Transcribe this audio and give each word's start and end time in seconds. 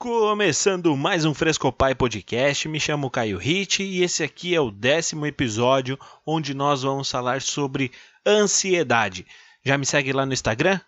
Começando 0.00 0.96
mais 0.96 1.26
um 1.26 1.34
Frescopai 1.34 1.94
Podcast, 1.94 2.66
me 2.66 2.80
chamo 2.80 3.10
Caio 3.10 3.36
Hit 3.36 3.82
e 3.82 4.02
esse 4.02 4.22
aqui 4.22 4.54
é 4.54 4.60
o 4.60 4.70
décimo 4.70 5.26
episódio 5.26 5.98
onde 6.24 6.54
nós 6.54 6.84
vamos 6.84 7.10
falar 7.10 7.42
sobre 7.42 7.92
ansiedade. 8.26 9.26
Já 9.62 9.76
me 9.76 9.84
segue 9.84 10.14
lá 10.14 10.24
no 10.24 10.32
Instagram, 10.32 10.80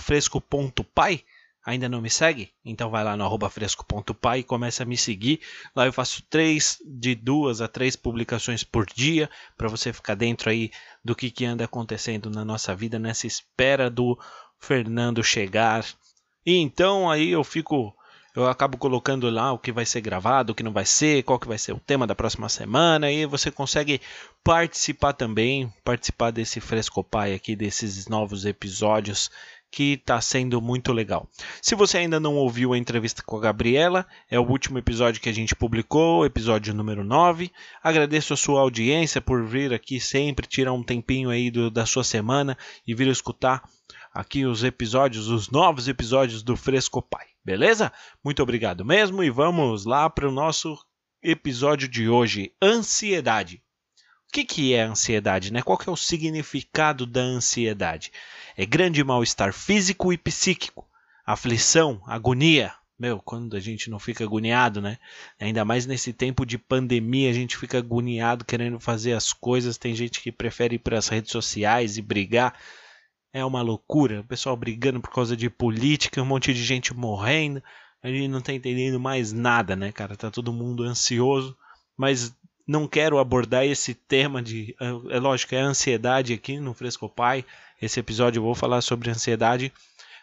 fresco.pai? 0.00 1.22
Ainda 1.64 1.88
não 1.88 2.00
me 2.00 2.10
segue? 2.10 2.50
Então 2.64 2.90
vai 2.90 3.04
lá 3.04 3.16
no 3.16 3.48
fresco.pai 3.48 4.40
e 4.40 4.42
começa 4.42 4.82
a 4.82 4.86
me 4.86 4.96
seguir. 4.96 5.38
Lá 5.72 5.86
eu 5.86 5.92
faço 5.92 6.24
três, 6.28 6.78
de 6.84 7.14
duas 7.14 7.60
a 7.60 7.68
três 7.68 7.94
publicações 7.94 8.64
por 8.64 8.84
dia, 8.84 9.30
para 9.56 9.68
você 9.68 9.92
ficar 9.92 10.16
dentro 10.16 10.50
aí 10.50 10.72
do 11.04 11.14
que, 11.14 11.30
que 11.30 11.44
anda 11.44 11.64
acontecendo 11.64 12.28
na 12.28 12.44
nossa 12.44 12.74
vida 12.74 12.98
nessa 12.98 13.28
espera 13.28 13.88
do 13.88 14.18
Fernando 14.58 15.22
chegar. 15.22 15.86
E 16.44 16.56
então 16.56 17.08
aí 17.08 17.30
eu 17.30 17.44
fico 17.44 17.96
eu 18.36 18.46
acabo 18.46 18.76
colocando 18.76 19.30
lá 19.30 19.50
o 19.50 19.58
que 19.58 19.72
vai 19.72 19.86
ser 19.86 20.02
gravado, 20.02 20.52
o 20.52 20.54
que 20.54 20.62
não 20.62 20.72
vai 20.72 20.84
ser, 20.84 21.22
qual 21.22 21.38
que 21.38 21.48
vai 21.48 21.56
ser 21.56 21.72
o 21.72 21.80
tema 21.80 22.06
da 22.06 22.14
próxima 22.14 22.50
semana, 22.50 23.10
e 23.10 23.24
você 23.24 23.50
consegue 23.50 23.98
participar 24.44 25.14
também, 25.14 25.72
participar 25.82 26.30
desse 26.30 26.60
Frescopai 26.60 27.32
aqui, 27.32 27.56
desses 27.56 28.06
novos 28.06 28.44
episódios 28.44 29.30
que 29.70 29.94
está 29.94 30.20
sendo 30.20 30.60
muito 30.60 30.92
legal. 30.92 31.28
Se 31.62 31.74
você 31.74 31.98
ainda 31.98 32.20
não 32.20 32.36
ouviu 32.36 32.72
a 32.72 32.78
entrevista 32.78 33.22
com 33.22 33.36
a 33.36 33.40
Gabriela, 33.40 34.06
é 34.30 34.38
o 34.38 34.46
último 34.46 34.78
episódio 34.78 35.20
que 35.20 35.28
a 35.28 35.34
gente 35.34 35.56
publicou, 35.56 36.24
episódio 36.24 36.74
número 36.74 37.02
9. 37.02 37.50
Agradeço 37.82 38.34
a 38.34 38.36
sua 38.36 38.60
audiência 38.60 39.20
por 39.20 39.44
vir 39.44 39.72
aqui 39.72 39.98
sempre, 39.98 40.46
tirar 40.46 40.72
um 40.72 40.82
tempinho 40.82 41.30
aí 41.30 41.50
do, 41.50 41.70
da 41.70 41.84
sua 41.84 42.04
semana 42.04 42.56
e 42.86 42.94
vir 42.94 43.08
escutar 43.08 43.68
aqui 44.14 44.46
os 44.46 44.62
episódios, 44.62 45.28
os 45.28 45.50
novos 45.50 45.88
episódios 45.88 46.42
do 46.42 46.56
Frescopai. 46.56 47.35
Beleza? 47.46 47.92
Muito 48.24 48.42
obrigado 48.42 48.84
mesmo 48.84 49.22
e 49.22 49.30
vamos 49.30 49.84
lá 49.84 50.10
para 50.10 50.28
o 50.28 50.32
nosso 50.32 50.76
episódio 51.22 51.86
de 51.86 52.08
hoje: 52.08 52.52
ansiedade. 52.60 53.62
O 54.28 54.32
que, 54.32 54.44
que 54.44 54.74
é 54.74 54.82
ansiedade? 54.82 55.52
Né? 55.52 55.62
Qual 55.62 55.78
que 55.78 55.88
é 55.88 55.92
o 55.92 55.96
significado 55.96 57.06
da 57.06 57.20
ansiedade? 57.20 58.10
É 58.56 58.66
grande 58.66 59.04
mal-estar 59.04 59.52
físico 59.52 60.12
e 60.12 60.18
psíquico, 60.18 60.84
aflição, 61.24 62.02
agonia. 62.08 62.74
Meu, 62.98 63.20
quando 63.20 63.54
a 63.54 63.60
gente 63.60 63.90
não 63.90 64.00
fica 64.00 64.24
agoniado, 64.24 64.80
né? 64.80 64.98
Ainda 65.38 65.64
mais 65.64 65.86
nesse 65.86 66.12
tempo 66.12 66.44
de 66.44 66.58
pandemia, 66.58 67.30
a 67.30 67.32
gente 67.32 67.56
fica 67.56 67.78
agoniado 67.78 68.44
querendo 68.44 68.80
fazer 68.80 69.12
as 69.12 69.32
coisas. 69.32 69.78
Tem 69.78 69.94
gente 69.94 70.20
que 70.20 70.32
prefere 70.32 70.74
ir 70.74 70.80
para 70.80 70.98
as 70.98 71.06
redes 71.06 71.30
sociais 71.30 71.96
e 71.96 72.02
brigar 72.02 72.58
é 73.36 73.44
uma 73.44 73.60
loucura. 73.60 74.20
O 74.20 74.24
pessoal 74.24 74.56
brigando 74.56 74.98
por 74.98 75.10
causa 75.10 75.36
de 75.36 75.50
política, 75.50 76.22
um 76.22 76.24
monte 76.24 76.54
de 76.54 76.64
gente 76.64 76.94
morrendo. 76.94 77.62
A 78.02 78.08
gente 78.08 78.28
não 78.28 78.40
tá 78.40 78.50
entendendo 78.50 78.98
mais 78.98 79.30
nada, 79.30 79.76
né, 79.76 79.92
cara? 79.92 80.16
Tá 80.16 80.30
todo 80.30 80.54
mundo 80.54 80.84
ansioso. 80.84 81.54
Mas 81.94 82.34
não 82.66 82.88
quero 82.88 83.18
abordar 83.18 83.66
esse 83.66 83.92
tema 83.92 84.42
de. 84.42 84.74
É 85.10 85.18
lógico, 85.18 85.54
é 85.54 85.58
ansiedade 85.58 86.32
aqui 86.32 86.58
no 86.58 86.72
Fresco 86.72 87.10
Pai. 87.10 87.44
Esse 87.80 88.00
episódio 88.00 88.38
eu 88.38 88.42
vou 88.42 88.54
falar 88.54 88.80
sobre 88.80 89.10
ansiedade. 89.10 89.70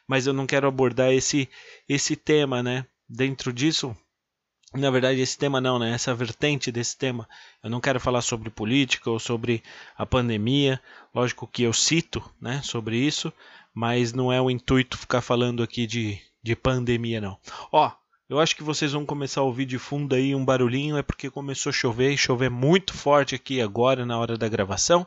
Mas 0.07 0.25
eu 0.25 0.33
não 0.33 0.47
quero 0.47 0.67
abordar 0.67 1.13
esse, 1.13 1.47
esse 1.87 2.15
tema, 2.15 2.63
né? 2.63 2.83
Dentro 3.07 3.53
disso, 3.53 3.95
na 4.73 4.89
verdade, 4.89 5.21
esse 5.21 5.37
tema 5.37 5.61
não, 5.61 5.77
né? 5.77 5.91
Essa 5.91 6.15
vertente 6.15 6.71
desse 6.71 6.97
tema. 6.97 7.27
Eu 7.63 7.69
não 7.69 7.79
quero 7.79 7.99
falar 7.99 8.21
sobre 8.21 8.49
política 8.49 9.09
ou 9.09 9.19
sobre 9.19 9.63
a 9.97 10.05
pandemia. 10.05 10.81
Lógico 11.13 11.47
que 11.47 11.63
eu 11.63 11.73
cito, 11.73 12.23
né, 12.41 12.61
sobre 12.63 12.97
isso, 12.97 13.31
mas 13.73 14.13
não 14.13 14.33
é 14.33 14.41
o 14.41 14.49
intuito 14.49 14.97
ficar 14.97 15.21
falando 15.21 15.61
aqui 15.61 15.85
de, 15.85 16.19
de 16.41 16.55
pandemia, 16.55 17.21
não. 17.21 17.37
Ó, 17.71 17.91
eu 18.27 18.39
acho 18.39 18.55
que 18.55 18.63
vocês 18.63 18.93
vão 18.93 19.05
começar 19.05 19.41
a 19.41 19.43
ouvir 19.43 19.65
de 19.65 19.77
fundo 19.77 20.15
aí 20.15 20.33
um 20.33 20.43
barulhinho, 20.43 20.97
é 20.97 21.03
porque 21.03 21.29
começou 21.29 21.69
a 21.69 21.73
chover 21.73 22.11
e 22.11 22.17
chover 22.17 22.49
muito 22.49 22.93
forte 22.93 23.35
aqui 23.35 23.61
agora 23.61 24.05
na 24.05 24.17
hora 24.17 24.37
da 24.37 24.49
gravação. 24.49 25.05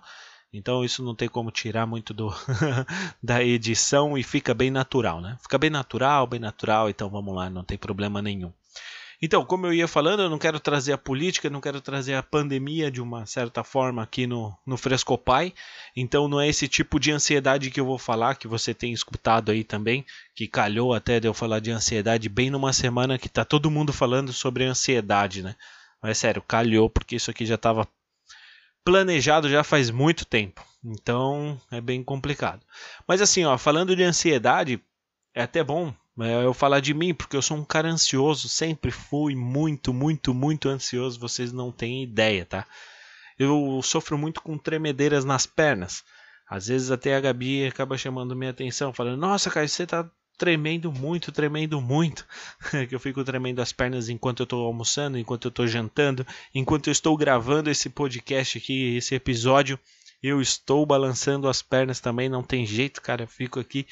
Então 0.52 0.84
isso 0.84 1.02
não 1.02 1.14
tem 1.14 1.28
como 1.28 1.50
tirar 1.50 1.86
muito 1.86 2.14
do 2.14 2.32
da 3.20 3.42
edição 3.42 4.16
e 4.16 4.22
fica 4.22 4.54
bem 4.54 4.70
natural, 4.70 5.20
né? 5.20 5.36
Fica 5.42 5.58
bem 5.58 5.70
natural, 5.70 6.26
bem 6.26 6.38
natural, 6.38 6.88
então 6.88 7.10
vamos 7.10 7.34
lá, 7.34 7.50
não 7.50 7.64
tem 7.64 7.76
problema 7.76 8.22
nenhum. 8.22 8.52
Então, 9.20 9.44
como 9.44 9.66
eu 9.66 9.72
ia 9.72 9.88
falando, 9.88 10.22
eu 10.22 10.30
não 10.30 10.38
quero 10.38 10.60
trazer 10.60 10.92
a 10.92 10.98
política, 10.98 11.48
não 11.48 11.60
quero 11.60 11.80
trazer 11.80 12.14
a 12.14 12.22
pandemia 12.22 12.90
de 12.90 13.00
uma 13.00 13.24
certa 13.24 13.64
forma 13.64 14.02
aqui 14.02 14.26
no, 14.26 14.56
no 14.66 14.76
Frescopai. 14.76 15.54
Então, 15.94 16.28
não 16.28 16.40
é 16.40 16.48
esse 16.48 16.68
tipo 16.68 17.00
de 17.00 17.12
ansiedade 17.12 17.70
que 17.70 17.80
eu 17.80 17.86
vou 17.86 17.98
falar, 17.98 18.36
que 18.36 18.46
você 18.46 18.74
tem 18.74 18.92
escutado 18.92 19.50
aí 19.50 19.64
também, 19.64 20.04
que 20.34 20.46
calhou 20.46 20.92
até 20.92 21.18
de 21.18 21.26
eu 21.26 21.32
falar 21.32 21.60
de 21.60 21.70
ansiedade 21.70 22.28
bem 22.28 22.50
numa 22.50 22.72
semana 22.72 23.18
que 23.18 23.28
tá 23.28 23.44
todo 23.44 23.70
mundo 23.70 23.92
falando 23.92 24.32
sobre 24.32 24.64
ansiedade, 24.64 25.42
né? 25.42 25.56
Mas 26.02 26.10
é 26.10 26.14
sério, 26.14 26.42
calhou, 26.42 26.90
porque 26.90 27.16
isso 27.16 27.30
aqui 27.30 27.46
já 27.46 27.54
estava 27.54 27.88
planejado 28.84 29.48
já 29.48 29.64
faz 29.64 29.90
muito 29.90 30.24
tempo. 30.24 30.64
Então, 30.84 31.60
é 31.70 31.80
bem 31.80 32.04
complicado. 32.04 32.64
Mas 33.08 33.20
assim, 33.20 33.44
ó, 33.44 33.56
falando 33.58 33.96
de 33.96 34.04
ansiedade, 34.04 34.80
é 35.34 35.42
até 35.42 35.64
bom 35.64 35.92
eu 36.18 36.54
falar 36.54 36.80
de 36.80 36.94
mim, 36.94 37.12
porque 37.12 37.36
eu 37.36 37.42
sou 37.42 37.56
um 37.56 37.64
cara 37.64 37.88
ansioso, 37.88 38.48
sempre 38.48 38.90
fui 38.90 39.34
muito, 39.34 39.92
muito, 39.92 40.32
muito 40.32 40.68
ansioso, 40.68 41.20
vocês 41.20 41.52
não 41.52 41.70
têm 41.70 42.02
ideia, 42.02 42.46
tá? 42.46 42.66
Eu 43.38 43.80
sofro 43.82 44.16
muito 44.16 44.40
com 44.40 44.56
tremedeiras 44.56 45.24
nas 45.24 45.46
pernas. 45.46 46.02
Às 46.48 46.68
vezes 46.68 46.90
até 46.90 47.16
a 47.16 47.20
Gabi 47.20 47.66
acaba 47.66 47.98
chamando 47.98 48.36
minha 48.36 48.50
atenção, 48.50 48.92
falando: 48.92 49.18
Nossa, 49.18 49.50
cara, 49.50 49.66
você 49.68 49.86
tá 49.86 50.08
tremendo 50.38 50.92
muito, 50.92 51.32
tremendo 51.32 51.80
muito. 51.80 52.26
que 52.88 52.94
eu 52.94 53.00
fico 53.00 53.24
tremendo 53.24 53.60
as 53.60 53.72
pernas 53.72 54.08
enquanto 54.08 54.40
eu 54.40 54.46
tô 54.46 54.64
almoçando, 54.64 55.18
enquanto 55.18 55.46
eu 55.46 55.50
tô 55.50 55.66
jantando, 55.66 56.26
enquanto 56.54 56.86
eu 56.86 56.92
estou 56.92 57.16
gravando 57.16 57.70
esse 57.70 57.90
podcast 57.90 58.58
aqui, 58.58 58.96
esse 58.96 59.14
episódio. 59.14 59.78
Eu 60.22 60.40
estou 60.40 60.86
balançando 60.86 61.48
as 61.48 61.60
pernas 61.60 62.00
também, 62.00 62.28
não 62.28 62.42
tem 62.42 62.64
jeito, 62.64 63.02
cara. 63.02 63.24
Eu 63.24 63.28
fico 63.28 63.60
aqui 63.60 63.86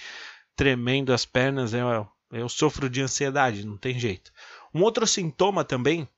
tremendo 0.57 1.13
as 1.13 1.27
pernas. 1.27 1.75
É 1.75 1.83
eu 2.35 2.49
sofro 2.49 2.91
de 2.91 3.01
ansiedade, 3.01 3.67
não 3.67 3.77
tem 3.77 3.99
jeito. 3.99 4.33
Um 4.75 4.83
outro 4.83 5.07
sintoma 5.07 5.65
também 5.65 6.09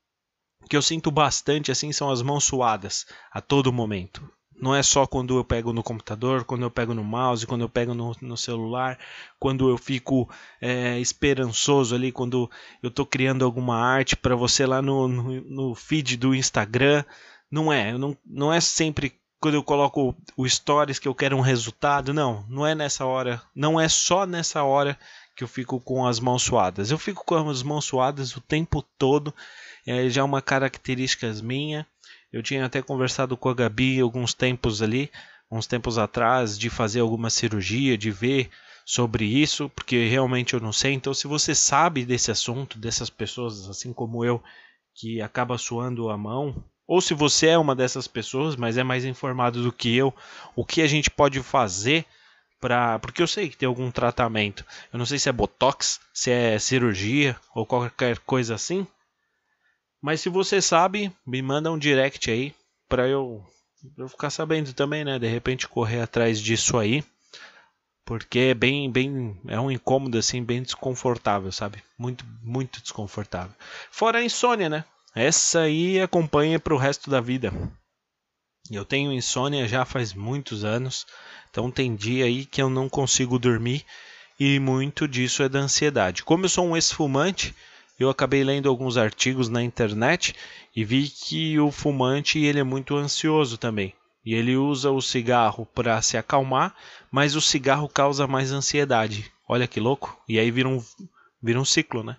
que 0.69 0.77
eu 0.77 0.83
sinto 0.83 1.11
bastante 1.11 1.71
assim 1.71 1.93
são 1.93 2.11
as 2.11 2.23
mãos 2.23 2.45
suadas 2.45 3.07
a 3.31 3.41
todo 3.41 3.73
momento. 3.73 4.29
Não 4.59 4.75
é 4.75 4.83
só 4.83 5.07
quando 5.07 5.37
eu 5.37 5.45
pego 5.45 5.73
no 5.73 5.83
computador, 5.83 6.45
quando 6.45 6.63
eu 6.63 6.71
pego 6.71 6.95
no 6.95 7.05
mouse, 7.05 7.47
quando 7.47 7.61
eu 7.61 7.69
pego 7.69 7.93
no, 7.93 8.17
no 8.23 8.37
celular, 8.37 8.99
quando 9.39 9.69
eu 9.69 9.77
fico 9.77 10.31
é, 10.61 10.99
esperançoso 10.99 11.95
ali, 11.95 12.11
quando 12.11 12.51
eu 12.83 12.89
estou 12.89 13.05
criando 13.05 13.45
alguma 13.45 13.77
arte 13.77 14.17
para 14.17 14.35
você 14.35 14.65
lá 14.65 14.81
no, 14.81 15.07
no, 15.07 15.41
no, 15.43 15.75
feed 15.75 16.17
do 16.17 16.35
Instagram. 16.35 17.05
Não 17.51 17.71
é, 17.71 17.97
não, 17.99 18.17
não 18.25 18.53
é 18.53 18.59
sempre 18.59 19.21
quando 19.39 19.55
eu 19.57 19.63
coloco 19.63 20.17
o 20.37 20.49
stories 20.49 20.99
que 20.99 21.07
eu 21.07 21.15
quero 21.15 21.37
um 21.37 21.43
resultado. 21.43 22.15
Não, 22.15 22.47
não 22.49 22.67
é 22.67 22.75
nessa 22.75 23.05
hora. 23.05 23.43
Não 23.55 23.79
é 23.79 23.89
só 23.91 24.27
nessa 24.27 24.65
hora 24.65 24.99
que 25.37 25.45
eu 25.45 25.49
fico 25.49 25.79
com 25.79 26.07
as 26.07 26.19
mãos 26.19 26.43
suadas. 26.43 26.91
Eu 26.91 26.99
fico 26.99 27.23
com 27.25 27.49
as 27.51 27.63
mãos 27.63 27.85
suadas 27.85 28.35
o 28.35 28.41
tempo 28.41 28.83
todo, 28.99 29.35
é 29.87 30.09
já 30.09 30.23
é 30.23 30.25
uma 30.25 30.41
característica 30.41 31.31
minha. 31.43 31.87
Eu 32.33 32.43
tinha 32.43 32.65
até 32.65 32.81
conversado 32.81 33.37
com 33.37 33.51
a 33.51 33.55
Gabi 33.55 34.01
alguns 34.01 34.33
tempos 34.33 34.83
ali, 34.83 35.11
uns 35.51 35.67
tempos 35.67 35.99
atrás, 35.99 36.59
de 36.59 36.71
fazer 36.71 37.01
alguma 37.01 37.29
cirurgia, 37.29 37.99
de 37.99 38.11
ver 38.11 38.51
sobre 38.85 39.27
isso, 39.27 39.69
porque 39.71 40.09
realmente 40.09 40.55
eu 40.55 40.61
não 40.61 40.73
sei. 40.73 40.95
Então, 40.95 41.13
se 41.13 41.27
você 41.27 41.55
sabe 41.55 42.05
desse 42.05 42.31
assunto, 42.31 42.79
dessas 42.79 43.11
pessoas, 43.11 43.69
assim 43.69 43.93
como 43.93 44.25
eu, 44.25 44.43
que 44.95 45.21
acaba 45.21 45.59
suando 45.59 46.09
a 46.09 46.17
mão, 46.17 46.65
ou 46.87 47.01
se 47.01 47.13
você 47.13 47.49
é 47.49 47.59
uma 47.59 47.75
dessas 47.75 48.09
pessoas, 48.09 48.57
mas 48.57 48.79
é 48.79 48.83
mais 48.83 49.05
informado 49.05 49.63
do 49.63 49.73
que 49.73 49.95
eu, 49.95 50.15
o 50.55 50.65
que 50.65 50.81
a 50.81 50.87
gente 50.87 51.11
pode 51.11 51.43
fazer 51.43 52.07
para 52.61 52.99
porque 52.99 53.23
eu 53.23 53.27
sei 53.27 53.49
que 53.49 53.57
tem 53.57 53.67
algum 53.67 53.91
tratamento. 53.91 54.65
Eu 54.93 54.99
não 54.99 55.07
sei 55.07 55.19
se 55.19 55.29
é 55.29 55.33
botox, 55.33 56.01
se 56.13 56.31
é 56.31 56.59
cirurgia 56.59 57.37
ou 57.55 57.67
qualquer 57.67 58.19
coisa 58.21 58.55
assim. 58.55 58.87
Mas 60.01 60.21
se 60.21 60.29
você 60.29 60.61
sabe, 60.61 61.13
me 61.27 61.43
manda 61.43 61.71
um 61.71 61.79
direct 61.79 62.31
aí 62.31 62.55
para 62.89 63.09
eu 63.09 63.45
eu 63.97 64.09
ficar 64.09 64.31
sabendo 64.31 64.73
também, 64.73 65.05
né? 65.05 65.19
De 65.19 65.27
repente 65.27 65.69
correr 65.69 66.01
atrás 66.01 66.41
disso 66.41 66.79
aí. 66.79 67.05
Porque 68.05 68.39
é 68.39 68.55
bem, 68.55 68.91
bem, 68.91 69.37
é 69.49 69.59
um 69.59 69.71
incômodo 69.71 70.17
assim, 70.17 70.43
bem 70.43 70.63
desconfortável, 70.63 71.51
sabe? 71.51 71.83
Muito, 71.99 72.25
muito 72.41 72.81
desconfortável. 72.81 73.53
Fora 73.91 74.19
a 74.19 74.25
insônia, 74.25 74.69
né? 74.69 74.85
Essa 75.15 75.63
aí 75.63 76.01
acompanha 76.01 76.61
para 76.61 76.75
o 76.75 76.79
resto 76.79 77.11
da 77.11 77.21
vida. 77.21 77.53
Eu 78.71 78.85
tenho 78.85 79.13
insônia 79.13 79.69
já 79.69 79.85
faz 79.85 80.13
muitos 80.13 80.65
anos. 80.65 81.07
Então 81.51 81.71
tem 81.71 81.95
dia 81.95 82.25
aí 82.25 82.45
que 82.45 82.61
eu 82.61 82.69
não 82.69 82.89
consigo 82.89 83.39
dormir 83.39 83.85
e 84.39 84.59
muito 84.59 85.09
disso 85.09 85.43
é 85.43 85.49
da 85.49 85.61
ansiedade. 85.61 86.23
Como 86.23 86.45
eu 86.45 86.49
sou 86.49 86.67
um 86.67 86.77
ex-fumante, 86.77 87.55
eu 87.99 88.11
acabei 88.11 88.45
lendo 88.45 88.69
alguns 88.69 88.97
artigos 88.97 89.49
na 89.49 89.63
internet 89.63 90.35
e 90.75 90.85
vi 90.85 91.09
que 91.09 91.59
o 91.59 91.71
fumante 91.71 92.39
ele 92.39 92.61
é 92.61 92.65
muito 92.65 92.97
ansioso 92.97 93.57
também. 93.57 93.95
E 94.25 94.35
ele 94.35 94.57
usa 94.57 94.91
o 94.91 95.01
cigarro 95.01 95.65
para 95.75 96.03
se 96.03 96.17
acalmar, 96.17 96.75
mas 97.11 97.37
o 97.37 97.41
cigarro 97.41 97.89
causa 97.89 98.27
mais 98.27 98.53
ansiedade. 98.53 99.31
Olha 99.49 99.67
que 99.67 99.81
louco. 99.81 100.21
E 100.29 100.39
aí 100.39 100.51
vira 100.51 100.69
um, 100.69 100.83
vira 101.43 101.61
um 101.61 101.65
ciclo, 101.65 102.03
né? 102.03 102.17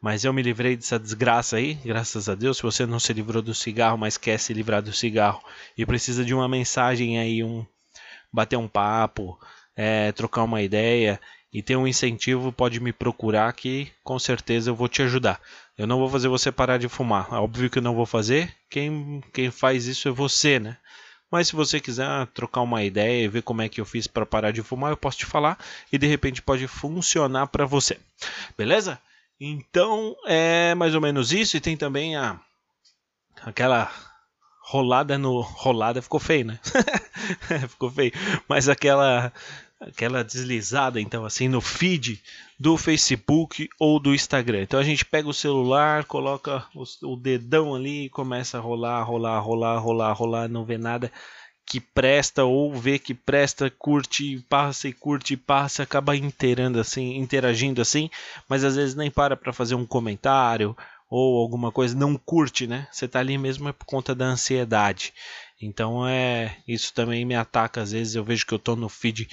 Mas 0.00 0.24
eu 0.24 0.32
me 0.32 0.42
livrei 0.42 0.76
dessa 0.76 0.98
desgraça 0.98 1.56
aí, 1.56 1.74
graças 1.84 2.28
a 2.28 2.34
Deus. 2.34 2.58
Se 2.58 2.62
você 2.62 2.86
não 2.86 3.00
se 3.00 3.12
livrou 3.12 3.42
do 3.42 3.54
cigarro, 3.54 3.98
mas 3.98 4.16
quer 4.18 4.38
se 4.38 4.52
livrar 4.52 4.82
do 4.82 4.92
cigarro 4.92 5.42
e 5.76 5.84
precisa 5.86 6.24
de 6.24 6.34
uma 6.34 6.48
mensagem 6.48 7.18
aí, 7.18 7.42
um 7.42 7.64
bater 8.32 8.56
um 8.56 8.68
papo, 8.68 9.38
é, 9.74 10.12
trocar 10.12 10.44
uma 10.44 10.62
ideia 10.62 11.20
e 11.52 11.62
ter 11.62 11.76
um 11.76 11.86
incentivo, 11.86 12.52
pode 12.52 12.80
me 12.80 12.92
procurar 12.92 13.52
que 13.54 13.90
com 14.04 14.18
certeza 14.18 14.70
eu 14.70 14.74
vou 14.74 14.88
te 14.88 15.02
ajudar. 15.02 15.40
Eu 15.76 15.86
não 15.86 15.98
vou 15.98 16.08
fazer 16.08 16.28
você 16.28 16.52
parar 16.52 16.78
de 16.78 16.88
fumar. 16.88 17.32
Óbvio 17.32 17.70
que 17.70 17.78
eu 17.78 17.82
não 17.82 17.94
vou 17.94 18.06
fazer. 18.06 18.54
Quem, 18.68 19.22
quem 19.32 19.50
faz 19.50 19.86
isso 19.86 20.08
é 20.08 20.10
você, 20.10 20.58
né? 20.58 20.76
Mas 21.30 21.48
se 21.48 21.56
você 21.56 21.80
quiser 21.80 22.26
trocar 22.28 22.60
uma 22.60 22.84
ideia 22.84 23.24
e 23.24 23.28
ver 23.28 23.42
como 23.42 23.62
é 23.62 23.68
que 23.68 23.80
eu 23.80 23.84
fiz 23.84 24.06
para 24.06 24.24
parar 24.24 24.52
de 24.52 24.62
fumar, 24.62 24.92
eu 24.92 24.96
posso 24.96 25.18
te 25.18 25.26
falar 25.26 25.58
e 25.92 25.98
de 25.98 26.06
repente 26.06 26.40
pode 26.40 26.66
funcionar 26.66 27.48
para 27.48 27.66
você. 27.66 27.98
Beleza? 28.56 28.98
Então 29.40 30.16
é 30.26 30.74
mais 30.74 30.94
ou 30.94 31.00
menos 31.00 31.32
isso 31.32 31.56
e 31.56 31.60
tem 31.60 31.76
também 31.76 32.16
a 32.16 32.40
aquela 33.42 33.92
rolada 34.62 35.18
no 35.18 35.40
rolada 35.40 36.00
ficou 36.00 36.18
feio, 36.18 36.46
né? 36.46 36.58
ficou 37.68 37.90
feio, 37.90 38.12
mas 38.48 38.68
aquela 38.68 39.32
aquela 39.78 40.24
deslizada 40.24 40.98
então 40.98 41.26
assim 41.26 41.48
no 41.48 41.60
feed 41.60 42.22
do 42.58 42.78
Facebook 42.78 43.68
ou 43.78 44.00
do 44.00 44.14
Instagram. 44.14 44.62
Então 44.62 44.80
a 44.80 44.84
gente 44.84 45.04
pega 45.04 45.28
o 45.28 45.34
celular, 45.34 46.04
coloca 46.04 46.66
o, 46.74 46.84
o 47.12 47.16
dedão 47.16 47.74
ali 47.74 48.06
e 48.06 48.10
começa 48.10 48.56
a 48.56 48.60
rolar, 48.60 49.02
rolar, 49.02 49.38
rolar, 49.40 49.78
rolar, 49.78 50.12
rolar, 50.12 50.48
não 50.48 50.64
vê 50.64 50.78
nada 50.78 51.12
que 51.66 51.80
presta 51.80 52.44
ou 52.44 52.72
vê 52.74 52.98
que 52.98 53.12
presta, 53.12 53.68
curte, 53.68 54.38
passa 54.48 54.88
e 54.88 54.92
curte, 54.92 55.36
passa, 55.36 55.82
acaba 55.82 56.16
interando 56.16 56.78
assim, 56.78 57.16
interagindo 57.16 57.82
assim, 57.82 58.08
mas 58.48 58.64
às 58.64 58.76
vezes 58.76 58.94
nem 58.94 59.10
para 59.10 59.36
para 59.36 59.52
fazer 59.52 59.74
um 59.74 59.84
comentário 59.84 60.76
ou 61.10 61.40
alguma 61.40 61.72
coisa, 61.72 61.96
não 61.96 62.16
curte, 62.16 62.66
né? 62.66 62.88
Você 62.90 63.06
tá 63.08 63.20
ali 63.20 63.36
mesmo 63.38 63.68
é 63.68 63.72
por 63.72 63.84
conta 63.84 64.14
da 64.14 64.26
ansiedade. 64.26 65.12
Então 65.60 66.06
é, 66.06 66.56
isso 66.66 66.92
também 66.94 67.24
me 67.24 67.34
ataca 67.34 67.82
às 67.82 67.92
vezes, 67.92 68.14
eu 68.14 68.24
vejo 68.24 68.46
que 68.46 68.54
eu 68.54 68.58
tô 68.58 68.76
no 68.76 68.88
feed 68.88 69.28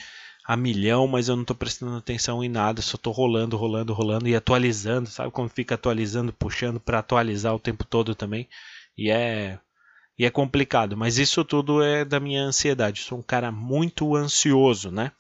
a 0.46 0.58
milhão, 0.58 1.08
mas 1.08 1.30
eu 1.30 1.36
não 1.36 1.44
estou 1.44 1.56
prestando 1.56 1.96
atenção 1.98 2.44
em 2.44 2.50
nada, 2.50 2.82
só 2.82 2.96
estou 2.96 3.14
rolando, 3.14 3.56
rolando, 3.56 3.94
rolando 3.94 4.28
e 4.28 4.36
atualizando, 4.36 5.08
sabe 5.10 5.32
como 5.32 5.48
fica 5.48 5.76
atualizando, 5.76 6.34
puxando 6.34 6.80
para 6.80 7.00
atualizar 7.00 7.54
o 7.56 7.60
tempo 7.60 7.84
todo 7.86 8.14
também. 8.14 8.48
E 8.98 9.10
é 9.10 9.60
e 10.18 10.26
é 10.26 10.30
complicado, 10.30 10.96
mas 10.96 11.18
isso 11.18 11.44
tudo 11.44 11.82
é 11.82 12.06
da 12.06 12.20
minha 12.20 12.44
ansiedade. 12.44 13.02
sou 13.02 13.18
um 13.18 13.24
cara 13.24 13.52
muito 13.52 14.16
ansioso, 14.16 14.92
né? 14.92 15.12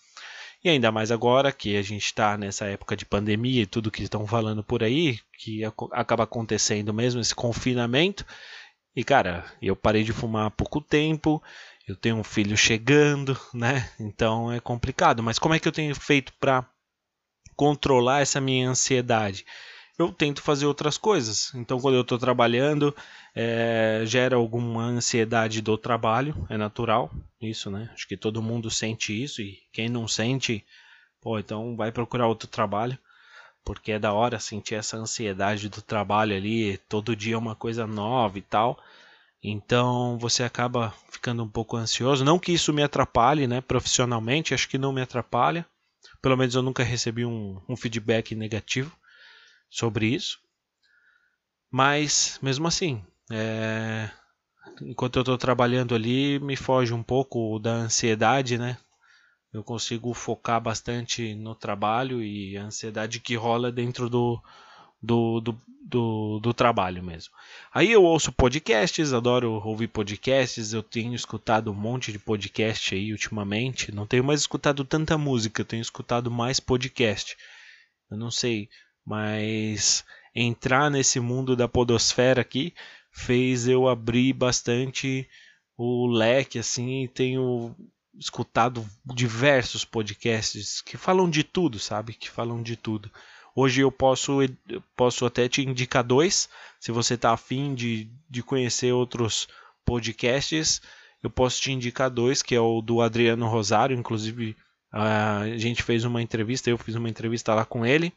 E 0.63 0.69
ainda 0.69 0.91
mais 0.91 1.11
agora 1.11 1.51
que 1.51 1.75
a 1.75 1.81
gente 1.81 2.05
está 2.05 2.37
nessa 2.37 2.65
época 2.65 2.95
de 2.95 3.05
pandemia 3.05 3.63
e 3.63 3.65
tudo 3.65 3.91
que 3.91 4.03
estão 4.03 4.25
falando 4.25 4.63
por 4.63 4.81
aí, 4.81 5.19
que 5.37 5.61
acaba 5.91 6.23
acontecendo 6.23 6.93
mesmo 6.93 7.19
esse 7.19 7.35
confinamento. 7.35 8.25
E 8.95 9.03
cara, 9.03 9.45
eu 9.61 9.75
parei 9.75 10.03
de 10.03 10.13
fumar 10.13 10.45
há 10.45 10.51
pouco 10.51 10.79
tempo, 10.79 11.43
eu 11.87 11.95
tenho 11.97 12.15
um 12.15 12.23
filho 12.23 12.55
chegando, 12.55 13.37
né? 13.53 13.89
Então 13.99 14.51
é 14.51 14.59
complicado. 14.59 15.21
Mas 15.21 15.37
como 15.37 15.53
é 15.53 15.59
que 15.59 15.67
eu 15.67 15.71
tenho 15.71 15.93
feito 15.95 16.31
para 16.39 16.65
controlar 17.55 18.21
essa 18.21 18.39
minha 18.39 18.69
ansiedade? 18.69 19.45
Eu 19.97 20.11
tento 20.11 20.41
fazer 20.41 20.65
outras 20.65 20.97
coisas. 20.97 21.53
Então, 21.53 21.79
quando 21.79 21.95
eu 21.95 22.01
estou 22.01 22.17
trabalhando, 22.17 22.95
é, 23.35 24.01
gera 24.05 24.35
alguma 24.35 24.83
ansiedade 24.83 25.61
do 25.61 25.77
trabalho, 25.77 26.35
é 26.49 26.57
natural 26.57 27.11
isso, 27.39 27.69
né? 27.69 27.89
Acho 27.93 28.07
que 28.07 28.17
todo 28.17 28.41
mundo 28.41 28.71
sente 28.71 29.13
isso 29.13 29.41
e 29.41 29.59
quem 29.71 29.89
não 29.89 30.07
sente, 30.07 30.65
pô, 31.21 31.37
então 31.37 31.75
vai 31.75 31.91
procurar 31.91 32.27
outro 32.27 32.47
trabalho, 32.47 32.97
porque 33.63 33.91
é 33.91 33.99
da 33.99 34.13
hora 34.13 34.39
sentir 34.39 34.75
essa 34.75 34.97
ansiedade 34.97 35.69
do 35.69 35.81
trabalho 35.81 36.35
ali, 36.35 36.77
todo 36.89 37.15
dia 37.15 37.35
é 37.35 37.37
uma 37.37 37.55
coisa 37.55 37.85
nova 37.85 38.39
e 38.39 38.41
tal. 38.41 38.79
Então 39.43 40.17
você 40.17 40.43
acaba 40.43 40.93
ficando 41.11 41.43
um 41.43 41.49
pouco 41.49 41.77
ansioso. 41.77 42.25
Não 42.25 42.39
que 42.39 42.53
isso 42.53 42.73
me 42.73 42.81
atrapalhe, 42.83 43.45
né? 43.47 43.61
Profissionalmente, 43.61 44.53
acho 44.53 44.69
que 44.69 44.77
não 44.77 44.93
me 44.93 45.01
atrapalha. 45.01 45.65
Pelo 46.21 46.37
menos 46.37 46.55
eu 46.55 46.61
nunca 46.63 46.83
recebi 46.83 47.25
um, 47.25 47.61
um 47.69 47.75
feedback 47.75 48.33
negativo 48.35 48.91
sobre 49.73 50.05
isso. 50.05 50.39
Mas 51.71 52.39
mesmo 52.41 52.67
assim, 52.67 53.03
é... 53.31 54.09
enquanto 54.81 55.15
eu 55.17 55.21
estou 55.21 55.37
trabalhando 55.37 55.95
ali, 55.95 56.39
me 56.39 56.55
foge 56.55 56.93
um 56.93 57.01
pouco 57.01 57.57
da 57.57 57.71
ansiedade, 57.71 58.57
né? 58.57 58.77
Eu 59.51 59.63
consigo 59.63 60.13
focar 60.13 60.61
bastante 60.61 61.33
no 61.35 61.55
trabalho 61.55 62.23
e 62.23 62.55
a 62.57 62.63
ansiedade 62.63 63.19
que 63.19 63.35
rola 63.35 63.71
dentro 63.71 64.09
do, 64.09 64.41
do, 65.01 65.41
do, 65.41 65.61
do, 65.81 66.39
do, 66.39 66.53
trabalho 66.53 67.03
mesmo. 67.03 67.33
Aí 67.71 67.91
eu 67.91 68.03
ouço 68.03 68.31
podcasts, 68.31 69.13
adoro 69.13 69.61
ouvir 69.63 69.87
podcasts, 69.87 70.73
eu 70.73 70.81
tenho 70.81 71.13
escutado 71.13 71.71
um 71.71 71.75
monte 71.75 72.11
de 72.11 72.17
podcast 72.17 72.95
aí 72.95 73.11
ultimamente, 73.11 73.91
não 73.91 74.07
tenho 74.07 74.23
mais 74.23 74.41
escutado 74.41 74.83
tanta 74.83 75.17
música, 75.19 75.63
tenho 75.63 75.81
escutado 75.81 76.31
mais 76.31 76.59
podcast. 76.59 77.37
Eu 78.09 78.17
não 78.17 78.31
sei, 78.31 78.69
mas 79.05 80.03
entrar 80.35 80.89
nesse 80.89 81.19
mundo 81.19 81.55
da 81.55 81.67
podosfera 81.67 82.41
aqui 82.41 82.73
fez 83.11 83.67
eu 83.67 83.87
abrir 83.87 84.33
bastante 84.33 85.27
o 85.77 86.07
leque 86.07 86.59
assim, 86.59 87.03
e 87.03 87.07
tenho 87.07 87.75
escutado 88.17 88.85
diversos 89.05 89.83
podcasts 89.83 90.81
que 90.81 90.97
falam 90.97 91.29
de 91.29 91.43
tudo, 91.43 91.79
sabe? 91.79 92.13
Que 92.13 92.29
falam 92.29 92.61
de 92.61 92.75
tudo. 92.75 93.11
Hoje 93.55 93.81
eu 93.81 93.91
posso, 93.91 94.39
posso 94.95 95.25
até 95.25 95.47
te 95.47 95.61
indicar 95.61 96.03
dois, 96.03 96.49
se 96.79 96.91
você 96.91 97.13
está 97.13 97.33
afim 97.33 97.75
de, 97.75 98.09
de 98.29 98.41
conhecer 98.41 98.91
outros 98.91 99.47
podcasts, 99.85 100.81
eu 101.21 101.29
posso 101.29 101.61
te 101.61 101.71
indicar 101.71 102.09
dois, 102.09 102.41
que 102.41 102.55
é 102.55 102.59
o 102.59 102.81
do 102.81 103.01
Adriano 103.01 103.47
Rosário, 103.47 103.97
inclusive 103.97 104.55
a 104.91 105.45
gente 105.57 105.81
fez 105.81 106.03
uma 106.03 106.21
entrevista, 106.21 106.69
eu 106.69 106.77
fiz 106.77 106.95
uma 106.95 107.09
entrevista 107.09 107.53
lá 107.53 107.65
com 107.65 107.85
ele. 107.85 108.13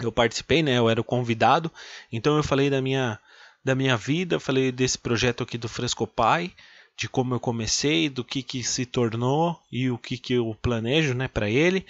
Eu 0.00 0.12
participei, 0.12 0.62
né? 0.62 0.78
Eu 0.78 0.88
era 0.88 1.00
o 1.00 1.04
convidado, 1.04 1.70
então 2.10 2.36
eu 2.36 2.42
falei 2.42 2.70
da 2.70 2.80
minha 2.80 3.18
da 3.62 3.74
minha 3.74 3.96
vida, 3.96 4.40
falei 4.40 4.72
desse 4.72 4.96
projeto 4.96 5.42
aqui 5.42 5.58
do 5.58 5.68
Frescopai, 5.68 6.50
de 6.96 7.08
como 7.08 7.34
eu 7.34 7.40
comecei, 7.40 8.08
do 8.08 8.24
que 8.24 8.42
que 8.42 8.62
se 8.62 8.86
tornou 8.86 9.60
e 9.70 9.90
o 9.90 9.98
que 9.98 10.16
que 10.16 10.34
eu 10.34 10.56
planejo, 10.62 11.14
né, 11.14 11.28
para 11.28 11.48
ele. 11.48 11.86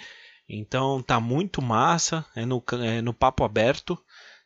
Então 0.47 1.01
tá 1.01 1.19
muito 1.19 1.61
massa, 1.61 2.25
é 2.35 2.45
no, 2.45 2.61
é 2.83 3.01
no 3.01 3.13
Papo 3.13 3.43
Aberto. 3.43 3.97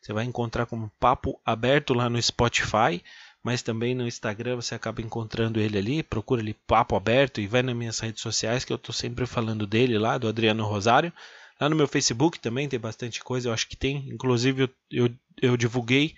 Você 0.02 0.14
vai 0.14 0.24
encontrar 0.24 0.68
como 0.68 0.92
Papo 1.00 1.40
Aberto 1.44 1.94
lá 1.94 2.08
no 2.08 2.22
Spotify, 2.22 3.04
mas 3.44 3.64
também 3.64 3.96
no 3.96 4.08
Instagram 4.08 4.56
você 4.58 4.76
acaba 4.76 5.02
encontrando 5.02 5.60
ele 5.60 5.80
ali. 5.80 6.04
Procura 6.04 6.42
ali 6.42 6.54
Papo 6.54 6.96
Aberto 6.96 7.42
e 7.42 7.48
vai 7.48 7.64
nas 7.64 7.76
minhas 7.76 8.00
redes 8.00 8.22
sociais 8.22 8.64
que 8.64 8.72
eu 8.72 8.78
tô 8.78 8.94
sempre 8.94 9.26
falando 9.26 9.66
dele 9.66 9.98
lá, 9.98 10.20
do 10.20 10.28
Adriano 10.28 10.64
Rosário. 10.64 11.12
Lá 11.60 11.70
no 11.70 11.76
meu 11.76 11.88
Facebook 11.88 12.40
também 12.40 12.68
tem 12.68 12.80
bastante 12.80 13.24
coisa, 13.24 13.50
eu 13.50 13.54
acho 13.54 13.68
que 13.68 13.78
tem. 13.78 14.10
Inclusive 14.10 14.64
eu, 14.64 14.70
eu, 14.92 15.16
eu 15.42 15.58
divulguei 15.58 16.16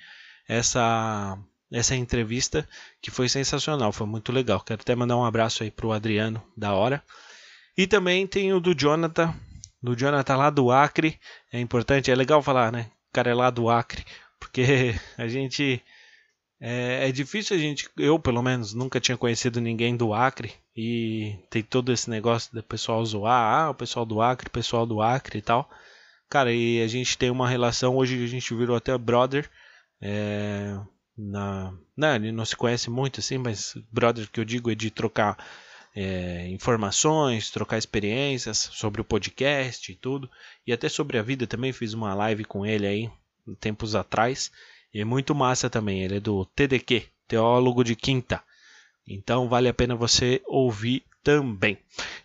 essa 0.48 1.38
essa 1.72 1.96
entrevista 1.96 2.67
que 3.01 3.12
foi 3.12 3.27
sensacional, 3.27 3.91
foi 3.91 4.08
muito 4.08 4.32
legal. 4.32 4.62
Quero 4.62 4.82
até 4.82 4.96
mandar 4.96 5.17
um 5.17 5.25
abraço 5.25 5.63
aí 5.63 5.72
pro 5.72 5.91
Adriano, 5.91 6.41
da 6.56 6.74
hora. 6.74 7.03
E 7.77 7.86
também 7.86 8.25
tem 8.25 8.53
o 8.53 8.60
do 8.60 8.74
Jonathan, 8.74 9.34
do 9.82 9.96
Jonathan 9.96 10.36
lá 10.38 10.50
do 10.50 10.72
Acre. 10.72 11.20
É 11.51 11.60
importante, 11.60 12.10
é 12.10 12.15
legal 12.15 12.41
falar, 12.41 12.72
né? 12.72 12.89
O 13.10 13.13
cara 13.13 13.32
é 13.32 13.34
lá 13.34 13.50
do 13.50 13.70
Acre, 13.70 14.06
porque 14.39 14.96
a 15.17 15.27
gente. 15.27 15.82
É, 16.60 17.08
é 17.08 17.12
difícil 17.12 17.56
a 17.56 17.60
gente. 17.60 17.90
Eu, 17.98 18.20
pelo 18.20 18.42
menos, 18.42 18.74
nunca 18.74 19.00
tinha 19.00 19.18
conhecido 19.18 19.62
ninguém 19.62 19.96
do 19.96 20.14
Acre. 20.14 20.54
E 20.76 21.36
tem 21.50 21.64
todo 21.64 21.92
esse 21.92 22.10
negócio 22.10 22.54
do 22.54 22.64
pessoal 22.64 23.04
zoar. 23.06 23.66
Ah, 23.66 23.70
o 23.70 23.76
pessoal 23.76 24.06
do 24.06 24.22
Acre, 24.22 24.48
o 24.48 24.52
pessoal 24.52 24.86
do 24.86 25.02
Acre 25.02 25.40
e 25.40 25.42
tal. 25.42 25.70
Cara, 26.30 26.52
e 26.52 26.82
a 26.82 26.88
gente 26.88 27.18
tem 27.18 27.30
uma 27.30 27.48
relação. 27.48 27.96
Hoje 27.96 28.24
a 28.24 28.28
gente 28.28 28.54
virou 28.54 28.76
até 28.76 28.98
brother. 28.98 29.50
É, 30.02 30.78
na, 31.18 31.74
não, 31.96 32.16
ele 32.16 32.32
não 32.32 32.46
se 32.46 32.56
conhece 32.56 32.90
muito 32.90 33.20
assim, 33.20 33.38
mas 33.38 33.74
brother 33.92 34.30
que 34.30 34.40
eu 34.40 34.46
digo 34.46 34.70
é 34.70 34.76
de 34.76 34.92
trocar 34.92 35.38
é, 35.96 36.48
informações, 36.50 37.50
trocar 37.50 37.78
experiências 37.78 38.70
sobre 38.74 39.02
o 39.02 39.06
podcast 39.06 39.92
e 39.92 39.96
tudo, 39.96 40.30
e 40.66 40.72
até 40.72 40.88
sobre 40.90 41.18
a 41.18 41.24
vida 41.24 41.48
também. 41.48 41.74
Fiz 41.74 41.94
uma 41.94 42.14
live 42.14 42.46
com 42.46 42.66
ele 42.66 42.86
aí 42.86 43.10
tempos 43.60 43.96
atrás, 43.96 44.52
e 44.98 45.01
é 45.01 45.06
muito 45.06 45.36
massa 45.36 45.70
também. 45.70 46.01
Ele 46.01 46.18
é 46.18 46.20
do 46.20 46.44
TDQ, 46.44 47.06
Teólogo 47.27 47.84
de 47.84 47.96
Quinta, 47.96 48.42
então 49.08 49.48
vale 49.48 49.70
a 49.70 49.74
pena 49.74 49.96
você 49.96 50.42
ouvir 50.48 51.04
também. 51.24 51.77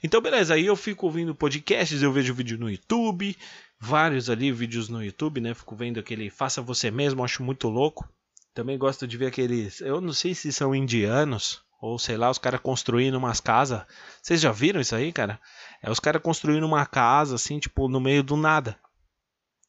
Então, 0.02 0.22
beleza, 0.22 0.54
aí 0.54 0.64
eu 0.64 0.74
fico 0.74 1.04
ouvindo 1.04 1.34
podcasts, 1.34 2.02
eu 2.02 2.10
vejo 2.10 2.32
vídeo 2.32 2.58
no 2.58 2.70
YouTube, 2.70 3.36
vários 3.78 4.30
ali 4.30 4.50
vídeos 4.50 4.88
no 4.88 5.04
YouTube, 5.04 5.42
né? 5.42 5.52
Fico 5.52 5.76
vendo 5.76 6.00
aquele 6.00 6.30
Faça 6.30 6.62
Você 6.62 6.90
Mesmo, 6.90 7.22
acho 7.22 7.42
muito 7.42 7.68
louco. 7.68 8.08
Também 8.54 8.78
gosto 8.78 9.06
de 9.06 9.18
ver 9.18 9.26
aqueles, 9.26 9.82
eu 9.82 10.00
não 10.00 10.14
sei 10.14 10.34
se 10.34 10.50
são 10.50 10.74
indianos, 10.74 11.62
ou 11.78 11.98
sei 11.98 12.16
lá, 12.16 12.30
os 12.30 12.38
caras 12.38 12.60
construindo 12.60 13.16
umas 13.16 13.38
casas. 13.38 13.82
Vocês 14.22 14.40
já 14.40 14.50
viram 14.50 14.80
isso 14.80 14.96
aí, 14.96 15.12
cara? 15.12 15.38
É 15.82 15.90
os 15.90 16.00
caras 16.00 16.22
construindo 16.22 16.64
uma 16.64 16.86
casa 16.86 17.34
assim, 17.34 17.58
tipo, 17.58 17.86
no 17.86 18.00
meio 18.00 18.22
do 18.22 18.34
nada. 18.34 18.78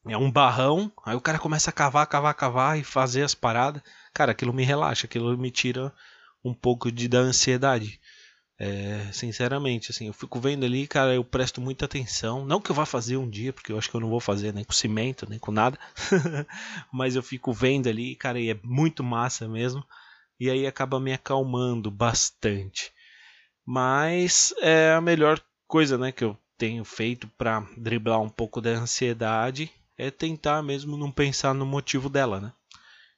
É 0.06 0.16
um 0.16 0.30
barrão, 0.30 0.92
aí 1.04 1.16
o 1.16 1.20
cara 1.20 1.38
começa 1.38 1.70
a 1.70 1.72
cavar, 1.72 2.06
cavar, 2.06 2.34
cavar 2.34 2.78
e 2.78 2.84
fazer 2.84 3.22
as 3.22 3.34
paradas. 3.34 3.82
Cara, 4.12 4.32
aquilo 4.32 4.52
me 4.52 4.64
relaxa, 4.64 5.06
aquilo 5.06 5.36
me 5.38 5.50
tira 5.50 5.92
um 6.44 6.52
pouco 6.52 6.92
de 6.92 7.08
da 7.08 7.18
ansiedade. 7.18 8.00
É, 8.58 9.10
sinceramente, 9.12 9.90
assim, 9.90 10.06
eu 10.06 10.12
fico 10.12 10.38
vendo 10.38 10.64
ali, 10.64 10.86
cara, 10.86 11.14
eu 11.14 11.24
presto 11.24 11.60
muita 11.60 11.86
atenção. 11.86 12.44
Não 12.44 12.60
que 12.60 12.70
eu 12.70 12.74
vá 12.74 12.86
fazer 12.86 13.16
um 13.16 13.28
dia, 13.28 13.52
porque 13.52 13.72
eu 13.72 13.78
acho 13.78 13.90
que 13.90 13.96
eu 13.96 14.00
não 14.00 14.10
vou 14.10 14.20
fazer 14.20 14.52
nem 14.52 14.62
com 14.62 14.72
cimento, 14.72 15.28
nem 15.28 15.38
com 15.38 15.50
nada. 15.50 15.78
Mas 16.92 17.16
eu 17.16 17.22
fico 17.22 17.52
vendo 17.52 17.88
ali, 17.88 18.14
cara, 18.14 18.38
e 18.38 18.50
é 18.50 18.60
muito 18.62 19.02
massa 19.02 19.48
mesmo. 19.48 19.84
E 20.38 20.50
aí 20.50 20.66
acaba 20.66 21.00
me 21.00 21.12
acalmando 21.12 21.90
bastante. 21.90 22.92
Mas 23.66 24.54
é 24.60 24.92
a 24.92 25.00
melhor 25.00 25.40
coisa, 25.66 25.96
né, 25.96 26.12
que 26.12 26.24
eu 26.24 26.38
tenho 26.58 26.84
feito 26.84 27.26
para 27.38 27.66
driblar 27.76 28.20
um 28.20 28.28
pouco 28.28 28.60
da 28.60 28.70
ansiedade 28.70 29.72
é 29.96 30.10
tentar 30.10 30.62
mesmo 30.62 30.96
não 30.96 31.10
pensar 31.10 31.54
no 31.54 31.66
motivo 31.66 32.08
dela, 32.08 32.40
né? 32.40 32.52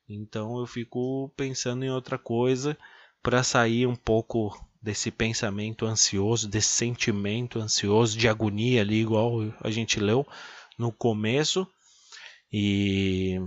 Então 0.09 0.59
eu 0.59 0.67
fico 0.67 1.33
pensando 1.37 1.85
em 1.85 1.91
outra 1.91 2.19
coisa 2.19 2.77
para 3.23 3.43
sair 3.43 3.87
um 3.87 3.97
pouco 3.97 4.57
desse 4.81 5.11
pensamento 5.11 5.85
ansioso, 5.85 6.49
desse 6.49 6.69
sentimento 6.69 7.59
ansioso 7.59 8.17
de 8.17 8.29
agonia 8.29 8.83
ali, 8.83 9.01
igual 9.01 9.41
a 9.61 9.71
gente 9.71 9.99
leu 9.99 10.27
no 10.79 10.93
começo. 10.93 11.67
E 12.53 13.41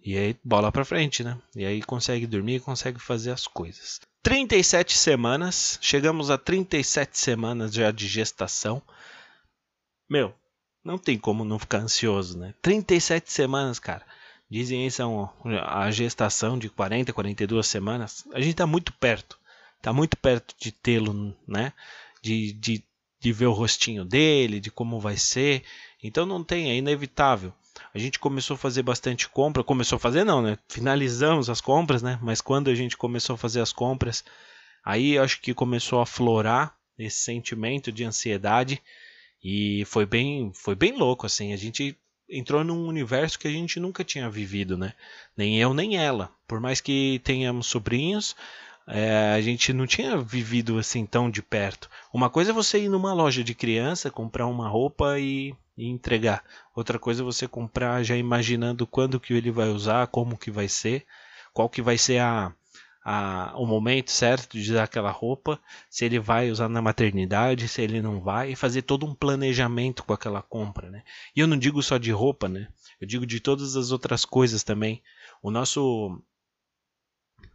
e 0.00 0.16
aí 0.16 0.36
bola 0.42 0.72
para 0.72 0.84
frente, 0.84 1.22
né? 1.22 1.38
E 1.54 1.64
aí 1.64 1.82
consegue 1.82 2.26
dormir, 2.26 2.60
consegue 2.60 2.98
fazer 2.98 3.30
as 3.30 3.46
coisas. 3.46 4.00
37 4.22 4.96
semanas, 4.96 5.78
chegamos 5.80 6.30
a 6.30 6.38
37 6.38 7.18
semanas 7.18 7.72
já 7.72 7.90
de 7.90 8.08
gestação. 8.08 8.82
Meu, 10.08 10.34
não 10.88 10.96
tem 10.96 11.18
como 11.18 11.44
não 11.44 11.58
ficar 11.58 11.80
ansioso, 11.80 12.38
né? 12.38 12.54
37 12.62 13.30
semanas, 13.30 13.78
cara. 13.78 14.02
Dizem 14.50 14.84
aí 14.84 14.90
são 14.90 15.30
a 15.66 15.90
gestação 15.90 16.58
de 16.58 16.70
40, 16.70 17.12
42 17.12 17.66
semanas. 17.66 18.26
A 18.32 18.40
gente 18.40 18.52
está 18.52 18.66
muito 18.66 18.90
perto. 18.94 19.38
Está 19.76 19.92
muito 19.92 20.16
perto 20.16 20.54
de 20.58 20.72
tê-lo, 20.72 21.36
né? 21.46 21.74
De, 22.22 22.54
de, 22.54 22.82
de 23.20 23.32
ver 23.34 23.46
o 23.46 23.52
rostinho 23.52 24.02
dele, 24.02 24.60
de 24.60 24.70
como 24.70 24.98
vai 24.98 25.18
ser. 25.18 25.62
Então 26.02 26.24
não 26.24 26.42
tem, 26.42 26.70
é 26.70 26.76
inevitável. 26.76 27.52
A 27.92 27.98
gente 27.98 28.18
começou 28.18 28.54
a 28.54 28.58
fazer 28.58 28.82
bastante 28.82 29.28
compra. 29.28 29.62
Começou 29.62 29.96
a 29.96 30.00
fazer, 30.00 30.24
não, 30.24 30.40
né? 30.40 30.56
Finalizamos 30.70 31.50
as 31.50 31.60
compras, 31.60 32.02
né? 32.02 32.18
Mas 32.22 32.40
quando 32.40 32.70
a 32.70 32.74
gente 32.74 32.96
começou 32.96 33.34
a 33.34 33.38
fazer 33.38 33.60
as 33.60 33.74
compras, 33.74 34.24
aí 34.82 35.18
acho 35.18 35.38
que 35.42 35.52
começou 35.52 36.00
a 36.00 36.06
florar 36.06 36.74
esse 36.98 37.18
sentimento 37.18 37.92
de 37.92 38.04
ansiedade. 38.04 38.82
E 39.42 39.84
foi 39.86 40.04
bem, 40.04 40.52
foi 40.54 40.74
bem 40.74 40.96
louco, 40.96 41.26
assim. 41.26 41.52
A 41.52 41.56
gente 41.56 41.96
entrou 42.28 42.62
num 42.62 42.86
universo 42.86 43.38
que 43.38 43.48
a 43.48 43.50
gente 43.50 43.80
nunca 43.80 44.04
tinha 44.04 44.28
vivido, 44.28 44.76
né? 44.76 44.92
Nem 45.36 45.58
eu, 45.58 45.72
nem 45.72 45.96
ela. 45.96 46.30
Por 46.46 46.60
mais 46.60 46.80
que 46.80 47.20
tenhamos 47.24 47.66
sobrinhos, 47.66 48.36
é, 48.86 49.34
a 49.34 49.40
gente 49.40 49.72
não 49.72 49.86
tinha 49.86 50.16
vivido 50.18 50.78
assim 50.78 51.06
tão 51.06 51.30
de 51.30 51.42
perto. 51.42 51.88
Uma 52.12 52.30
coisa 52.30 52.50
é 52.50 52.54
você 52.54 52.82
ir 52.82 52.88
numa 52.88 53.12
loja 53.12 53.44
de 53.44 53.54
criança, 53.54 54.10
comprar 54.10 54.46
uma 54.46 54.68
roupa 54.68 55.18
e, 55.18 55.54
e 55.76 55.86
entregar. 55.88 56.42
Outra 56.74 56.98
coisa 56.98 57.22
é 57.22 57.24
você 57.24 57.46
comprar 57.46 58.02
já 58.02 58.16
imaginando 58.16 58.86
quando 58.86 59.20
que 59.20 59.34
ele 59.34 59.50
vai 59.50 59.68
usar, 59.68 60.06
como 60.08 60.38
que 60.38 60.50
vai 60.50 60.68
ser, 60.68 61.06
qual 61.52 61.68
que 61.68 61.82
vai 61.82 61.98
ser 61.98 62.18
a, 62.20 62.52
a, 63.10 63.54
o 63.56 63.64
momento 63.64 64.10
certo 64.10 64.58
de 64.58 64.70
usar 64.70 64.82
aquela 64.82 65.10
roupa, 65.10 65.58
se 65.88 66.04
ele 66.04 66.18
vai 66.18 66.50
usar 66.50 66.68
na 66.68 66.82
maternidade, 66.82 67.66
se 67.66 67.80
ele 67.80 68.02
não 68.02 68.20
vai, 68.20 68.52
e 68.52 68.56
fazer 68.56 68.82
todo 68.82 69.06
um 69.06 69.14
planejamento 69.14 70.04
com 70.04 70.12
aquela 70.12 70.42
compra, 70.42 70.90
né? 70.90 71.02
E 71.34 71.40
eu 71.40 71.46
não 71.46 71.56
digo 71.56 71.82
só 71.82 71.96
de 71.96 72.12
roupa, 72.12 72.50
né? 72.50 72.68
Eu 73.00 73.06
digo 73.08 73.24
de 73.24 73.40
todas 73.40 73.76
as 73.76 73.92
outras 73.92 74.26
coisas 74.26 74.62
também. 74.62 75.02
O 75.42 75.50
nosso 75.50 76.22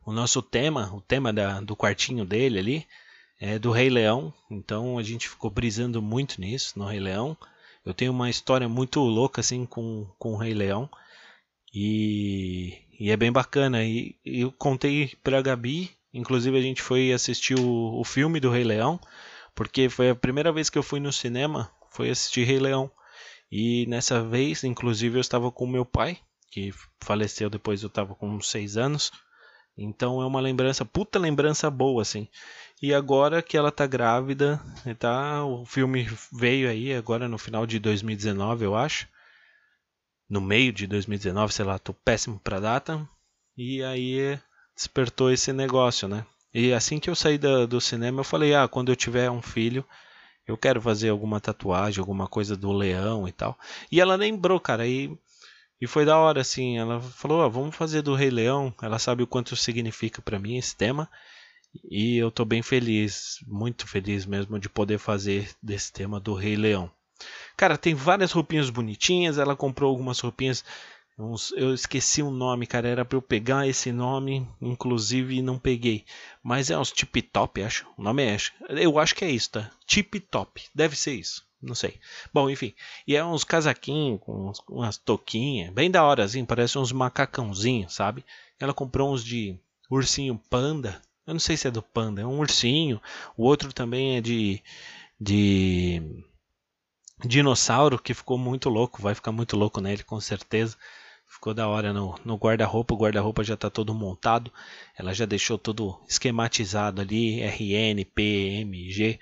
o 0.03 0.11
nosso 0.11 0.41
tema, 0.41 0.91
o 0.91 1.01
tema 1.01 1.31
da, 1.31 1.61
do 1.61 1.75
quartinho 1.75 2.25
dele 2.25 2.57
ali, 2.57 2.87
é 3.39 3.59
do 3.59 3.69
Rei 3.69 3.91
Leão. 3.91 4.33
Então 4.49 4.97
a 4.97 5.03
gente 5.03 5.29
ficou 5.29 5.51
brisando 5.51 6.01
muito 6.01 6.41
nisso, 6.41 6.79
no 6.79 6.85
Rei 6.85 6.99
Leão. 6.99 7.37
Eu 7.85 7.93
tenho 7.93 8.11
uma 8.11 8.27
história 8.27 8.67
muito 8.67 8.99
louca 9.01 9.41
assim 9.41 9.67
com, 9.67 10.07
com 10.17 10.33
o 10.33 10.37
Rei 10.37 10.55
Leão. 10.55 10.89
E, 11.71 12.82
e 12.99 13.11
é 13.11 13.17
bem 13.17 13.31
bacana. 13.31 13.83
E, 13.83 14.15
e 14.25 14.41
eu 14.41 14.51
contei 14.51 15.11
pra 15.23 15.41
Gabi, 15.41 15.91
inclusive 16.13 16.57
a 16.57 16.61
gente 16.61 16.81
foi 16.81 17.11
assistir 17.11 17.59
o, 17.59 17.99
o 17.99 18.03
filme 18.03 18.39
do 18.39 18.49
Rei 18.49 18.63
Leão, 18.63 18.99
porque 19.55 19.89
foi 19.89 20.09
a 20.09 20.15
primeira 20.15 20.51
vez 20.51 20.69
que 20.69 20.77
eu 20.77 20.83
fui 20.83 20.99
no 20.99 21.11
cinema, 21.11 21.71
foi 21.91 22.09
assistir 22.09 22.43
Rei 22.43 22.59
Leão. 22.59 22.91
E 23.51 23.85
nessa 23.87 24.23
vez, 24.23 24.63
inclusive, 24.63 25.17
eu 25.17 25.21
estava 25.21 25.51
com 25.51 25.67
meu 25.67 25.85
pai, 25.85 26.17
que 26.49 26.73
faleceu 26.99 27.49
depois 27.49 27.83
eu 27.83 27.87
estava 27.87 28.15
com 28.15 28.39
seis 28.41 28.77
anos. 28.77 29.11
Então 29.77 30.21
é 30.21 30.25
uma 30.25 30.39
lembrança, 30.39 30.85
puta 30.85 31.17
lembrança 31.19 31.69
boa, 31.69 32.01
assim. 32.01 32.27
E 32.81 32.93
agora 32.93 33.41
que 33.41 33.57
ela 33.57 33.71
tá 33.71 33.87
grávida, 33.87 34.61
tá, 34.99 35.43
o 35.45 35.65
filme 35.65 36.07
veio 36.31 36.69
aí 36.69 36.93
agora 36.93 37.27
no 37.27 37.37
final 37.37 37.65
de 37.65 37.79
2019, 37.79 38.65
eu 38.65 38.75
acho 38.75 39.07
no 40.29 40.41
meio 40.41 40.73
de 40.73 40.87
2019, 40.87 41.53
sei 41.53 41.65
lá, 41.65 41.79
tô 41.79 41.93
péssimo 41.93 42.39
para 42.39 42.59
data. 42.59 43.07
E 43.57 43.83
aí 43.83 44.39
despertou 44.75 45.31
esse 45.31 45.53
negócio, 45.53 46.07
né? 46.07 46.25
E 46.53 46.73
assim 46.73 46.99
que 46.99 47.09
eu 47.09 47.15
saí 47.15 47.37
da, 47.37 47.65
do 47.65 47.79
cinema, 47.81 48.19
eu 48.21 48.23
falei: 48.23 48.53
"Ah, 48.55 48.67
quando 48.67 48.91
eu 48.91 48.95
tiver 48.95 49.29
um 49.29 49.41
filho, 49.41 49.85
eu 50.47 50.57
quero 50.57 50.81
fazer 50.81 51.09
alguma 51.09 51.39
tatuagem, 51.41 51.99
alguma 51.99 52.27
coisa 52.27 52.55
do 52.57 52.71
leão 52.71 53.27
e 53.27 53.31
tal". 53.31 53.57
E 53.91 54.01
ela 54.01 54.15
lembrou, 54.15 54.59
cara, 54.59 54.87
e 54.87 55.17
e 55.81 55.87
foi 55.87 56.05
da 56.05 56.17
hora 56.17 56.41
assim, 56.41 56.77
ela 56.79 57.01
falou: 57.01 57.41
ah, 57.43 57.47
"Vamos 57.49 57.75
fazer 57.75 58.01
do 58.01 58.15
Rei 58.15 58.29
Leão". 58.31 58.73
Ela 58.81 58.99
sabe 58.99 59.23
o 59.23 59.27
quanto 59.27 59.55
significa 59.55 60.21
para 60.21 60.39
mim 60.39 60.57
esse 60.57 60.75
tema. 60.75 61.09
E 61.89 62.17
eu 62.17 62.31
tô 62.31 62.45
bem 62.45 62.61
feliz, 62.63 63.37
muito 63.47 63.87
feliz 63.87 64.25
mesmo 64.25 64.59
de 64.59 64.69
poder 64.69 64.97
fazer 64.97 65.49
desse 65.61 65.91
tema 65.93 66.19
do 66.19 66.33
Rei 66.33 66.55
Leão. 66.55 66.91
Cara, 67.55 67.77
tem 67.77 67.93
várias 67.93 68.31
roupinhas 68.31 68.69
bonitinhas. 68.69 69.37
Ela 69.37 69.55
comprou 69.55 69.89
algumas 69.89 70.19
roupinhas. 70.19 70.63
Eu 71.55 71.73
esqueci 71.73 72.23
o 72.23 72.31
nome, 72.31 72.65
cara. 72.65 72.87
Era 72.87 73.05
para 73.05 73.17
eu 73.17 73.21
pegar 73.21 73.67
esse 73.67 73.91
nome, 73.91 74.47
inclusive 74.59 75.41
não 75.41 75.59
peguei. 75.59 76.05
Mas 76.41 76.71
é 76.71 76.77
uns 76.77 76.91
tip 76.91 77.15
top, 77.21 77.61
acho. 77.63 77.85
O 77.97 78.01
nome 78.01 78.23
é. 78.23 78.37
Eu 78.69 78.97
acho 78.97 79.15
que 79.15 79.23
é 79.23 79.29
isso, 79.29 79.51
tá? 79.51 79.69
Tip 79.85 80.15
top. 80.31 80.63
Deve 80.73 80.95
ser 80.95 81.13
isso. 81.13 81.45
Não 81.61 81.75
sei. 81.75 81.99
Bom, 82.33 82.49
enfim. 82.49 82.73
E 83.07 83.15
é 83.15 83.23
uns 83.23 83.43
casaquinhos 83.43 84.19
com 84.21 84.51
umas 84.69 84.97
toquinhas. 84.97 85.71
Bem 85.71 85.89
da 85.89 86.03
hora, 86.03 86.23
assim. 86.23 86.43
Parece 86.43 86.77
uns 86.77 86.91
macacãozinhos, 86.91 87.93
sabe? 87.93 88.25
Ela 88.59 88.73
comprou 88.73 89.13
uns 89.13 89.23
de 89.23 89.55
ursinho 89.89 90.41
panda. 90.49 91.01
Eu 91.25 91.33
não 91.33 91.39
sei 91.39 91.55
se 91.55 91.67
é 91.67 91.71
do 91.71 91.81
panda. 91.81 92.21
É 92.21 92.25
um 92.25 92.39
ursinho. 92.39 92.99
O 93.37 93.43
outro 93.43 93.71
também 93.71 94.17
é 94.17 94.21
de. 94.21 94.61
De 95.21 96.01
dinossauro 97.25 97.99
que 97.99 98.13
ficou 98.13 98.37
muito 98.37 98.69
louco, 98.69 99.01
vai 99.01 99.15
ficar 99.15 99.31
muito 99.31 99.55
louco 99.55 99.81
nele 99.81 100.03
com 100.03 100.19
certeza. 100.19 100.77
Ficou 101.27 101.53
da 101.53 101.67
hora 101.67 101.91
no, 101.91 102.15
no 102.23 102.35
guarda-roupa, 102.35 102.93
o 102.93 102.97
guarda-roupa 102.97 103.43
já 103.43 103.55
está 103.55 103.69
todo 103.69 103.93
montado, 103.93 104.51
ela 104.95 105.13
já 105.13 105.25
deixou 105.25 105.57
tudo 105.57 105.99
esquematizado 106.07 107.01
ali, 107.01 107.41
RN, 107.41 108.05
G, 108.91 109.19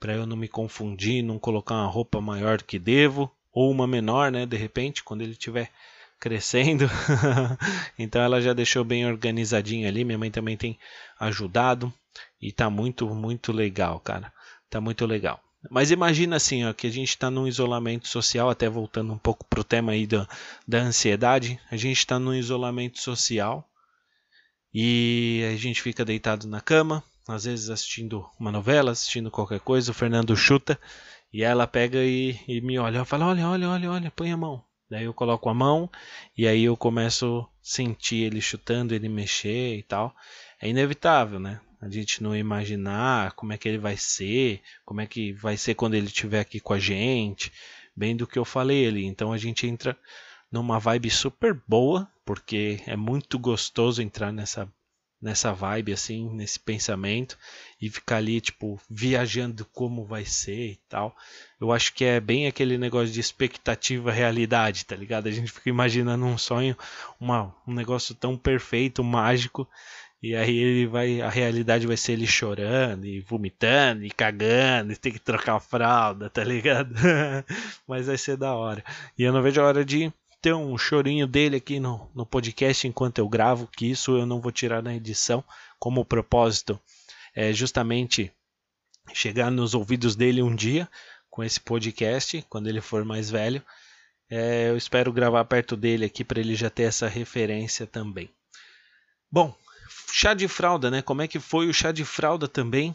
para 0.00 0.14
eu 0.14 0.26
não 0.26 0.36
me 0.36 0.48
confundir, 0.48 1.22
não 1.22 1.38
colocar 1.38 1.74
uma 1.74 1.86
roupa 1.86 2.20
maior 2.20 2.58
do 2.58 2.64
que 2.64 2.78
devo, 2.78 3.30
ou 3.52 3.70
uma 3.70 3.86
menor, 3.86 4.32
né, 4.32 4.46
de 4.46 4.56
repente, 4.56 5.04
quando 5.04 5.20
ele 5.20 5.32
estiver 5.32 5.70
crescendo. 6.18 6.88
então 7.98 8.22
ela 8.22 8.40
já 8.40 8.54
deixou 8.54 8.82
bem 8.82 9.06
organizadinho 9.06 9.86
ali, 9.86 10.02
minha 10.02 10.18
mãe 10.18 10.30
também 10.30 10.56
tem 10.56 10.78
ajudado 11.20 11.92
e 12.40 12.50
tá 12.52 12.70
muito, 12.70 13.06
muito 13.14 13.52
legal, 13.52 14.00
cara. 14.00 14.32
Tá 14.70 14.80
muito 14.80 15.04
legal. 15.04 15.40
Mas 15.70 15.90
imagina 15.90 16.36
assim, 16.36 16.64
ó, 16.64 16.72
que 16.72 16.86
a 16.86 16.90
gente 16.90 17.10
está 17.10 17.30
num 17.30 17.46
isolamento 17.46 18.06
social, 18.08 18.50
até 18.50 18.68
voltando 18.68 19.12
um 19.12 19.18
pouco 19.18 19.44
para 19.46 19.60
o 19.60 19.64
tema 19.64 19.92
aí 19.92 20.06
da, 20.06 20.28
da 20.66 20.78
ansiedade, 20.78 21.58
a 21.70 21.76
gente 21.76 21.98
está 21.98 22.18
num 22.18 22.34
isolamento 22.34 23.00
social 23.00 23.68
e 24.72 25.42
a 25.52 25.56
gente 25.56 25.80
fica 25.80 26.04
deitado 26.04 26.46
na 26.46 26.60
cama, 26.60 27.02
às 27.28 27.44
vezes 27.44 27.70
assistindo 27.70 28.28
uma 28.38 28.52
novela, 28.52 28.90
assistindo 28.90 29.30
qualquer 29.30 29.60
coisa, 29.60 29.90
o 29.90 29.94
Fernando 29.94 30.36
chuta 30.36 30.78
e 31.32 31.42
ela 31.42 31.66
pega 31.66 31.98
e, 31.98 32.38
e 32.46 32.60
me 32.60 32.78
olha, 32.78 33.04
fala, 33.04 33.26
olha, 33.26 33.48
olha, 33.48 33.68
olha, 33.68 33.90
olha, 33.90 34.10
põe 34.10 34.30
a 34.30 34.36
mão. 34.36 34.62
Daí 34.90 35.04
eu 35.04 35.14
coloco 35.14 35.48
a 35.48 35.54
mão 35.54 35.90
e 36.36 36.46
aí 36.46 36.64
eu 36.64 36.76
começo 36.76 37.40
a 37.40 37.54
sentir 37.62 38.22
ele 38.24 38.40
chutando, 38.40 38.94
ele 38.94 39.08
mexer 39.08 39.76
e 39.76 39.82
tal. 39.82 40.14
É 40.60 40.68
inevitável, 40.68 41.40
né? 41.40 41.60
A 41.84 41.90
gente 41.90 42.22
não 42.22 42.34
imaginar 42.34 43.32
como 43.32 43.52
é 43.52 43.58
que 43.58 43.68
ele 43.68 43.76
vai 43.76 43.96
ser, 43.96 44.62
como 44.86 45.02
é 45.02 45.06
que 45.06 45.32
vai 45.34 45.56
ser 45.56 45.74
quando 45.74 45.94
ele 45.94 46.06
estiver 46.06 46.40
aqui 46.40 46.58
com 46.58 46.72
a 46.72 46.78
gente, 46.78 47.52
bem 47.94 48.16
do 48.16 48.26
que 48.26 48.38
eu 48.38 48.44
falei 48.44 48.88
ali. 48.88 49.04
Então 49.04 49.32
a 49.32 49.36
gente 49.36 49.66
entra 49.66 49.96
numa 50.50 50.78
vibe 50.78 51.10
super 51.10 51.60
boa, 51.68 52.10
porque 52.24 52.80
é 52.86 52.96
muito 52.96 53.38
gostoso 53.38 54.00
entrar 54.00 54.32
nessa 54.32 54.66
nessa 55.24 55.54
vibe 55.54 55.90
assim, 55.90 56.28
nesse 56.34 56.60
pensamento 56.60 57.38
e 57.80 57.88
ficar 57.88 58.16
ali 58.16 58.42
tipo 58.42 58.78
viajando 58.90 59.64
como 59.64 60.04
vai 60.04 60.22
ser 60.26 60.72
e 60.72 60.80
tal. 60.86 61.16
Eu 61.58 61.72
acho 61.72 61.94
que 61.94 62.04
é 62.04 62.20
bem 62.20 62.46
aquele 62.46 62.76
negócio 62.76 63.12
de 63.12 63.20
expectativa 63.20 64.12
realidade, 64.12 64.84
tá 64.84 64.94
ligado? 64.94 65.26
A 65.26 65.30
gente 65.30 65.50
fica 65.50 65.70
imaginando 65.70 66.26
um 66.26 66.36
sonho, 66.36 66.76
uma, 67.18 67.54
um 67.66 67.72
negócio 67.72 68.14
tão 68.14 68.36
perfeito, 68.36 69.02
mágico, 69.02 69.66
e 70.24 70.34
aí 70.34 70.56
ele 70.56 70.86
vai, 70.86 71.20
a 71.20 71.28
realidade 71.28 71.86
vai 71.86 71.98
ser 71.98 72.12
ele 72.12 72.26
chorando 72.26 73.04
e 73.04 73.20
vomitando 73.20 74.06
e 74.06 74.10
cagando 74.10 74.90
e 74.90 74.96
ter 74.96 75.10
que 75.10 75.18
trocar 75.18 75.56
a 75.56 75.60
fralda, 75.60 76.30
tá 76.30 76.42
ligado? 76.42 76.94
Mas 77.86 78.06
vai 78.06 78.16
ser 78.16 78.38
da 78.38 78.54
hora. 78.54 78.82
E 79.18 79.22
eu 79.22 79.34
não 79.34 79.42
vejo 79.42 79.60
a 79.60 79.66
hora 79.66 79.84
de 79.84 80.10
ter 80.40 80.54
um 80.54 80.78
chorinho 80.78 81.26
dele 81.26 81.56
aqui 81.56 81.78
no, 81.78 82.10
no 82.14 82.24
podcast 82.24 82.88
enquanto 82.88 83.18
eu 83.18 83.28
gravo, 83.28 83.66
que 83.66 83.90
isso 83.90 84.16
eu 84.16 84.24
não 84.24 84.40
vou 84.40 84.50
tirar 84.50 84.82
na 84.82 84.94
edição, 84.94 85.44
como 85.78 86.06
propósito 86.06 86.80
é 87.34 87.52
justamente 87.52 88.32
chegar 89.12 89.50
nos 89.50 89.74
ouvidos 89.74 90.16
dele 90.16 90.40
um 90.40 90.54
dia 90.54 90.88
com 91.28 91.44
esse 91.44 91.60
podcast, 91.60 92.42
quando 92.48 92.66
ele 92.66 92.80
for 92.80 93.04
mais 93.04 93.28
velho. 93.28 93.62
É, 94.30 94.70
eu 94.70 94.76
espero 94.78 95.12
gravar 95.12 95.44
perto 95.44 95.76
dele 95.76 96.06
aqui 96.06 96.24
para 96.24 96.40
ele 96.40 96.54
já 96.54 96.70
ter 96.70 96.84
essa 96.84 97.08
referência 97.08 97.86
também. 97.86 98.30
Bom, 99.30 99.54
chá 100.12 100.34
de 100.34 100.48
fralda, 100.48 100.90
né? 100.90 101.02
Como 101.02 101.22
é 101.22 101.28
que 101.28 101.38
foi 101.40 101.68
o 101.68 101.74
chá 101.74 101.92
de 101.92 102.04
fralda 102.04 102.48
também? 102.48 102.94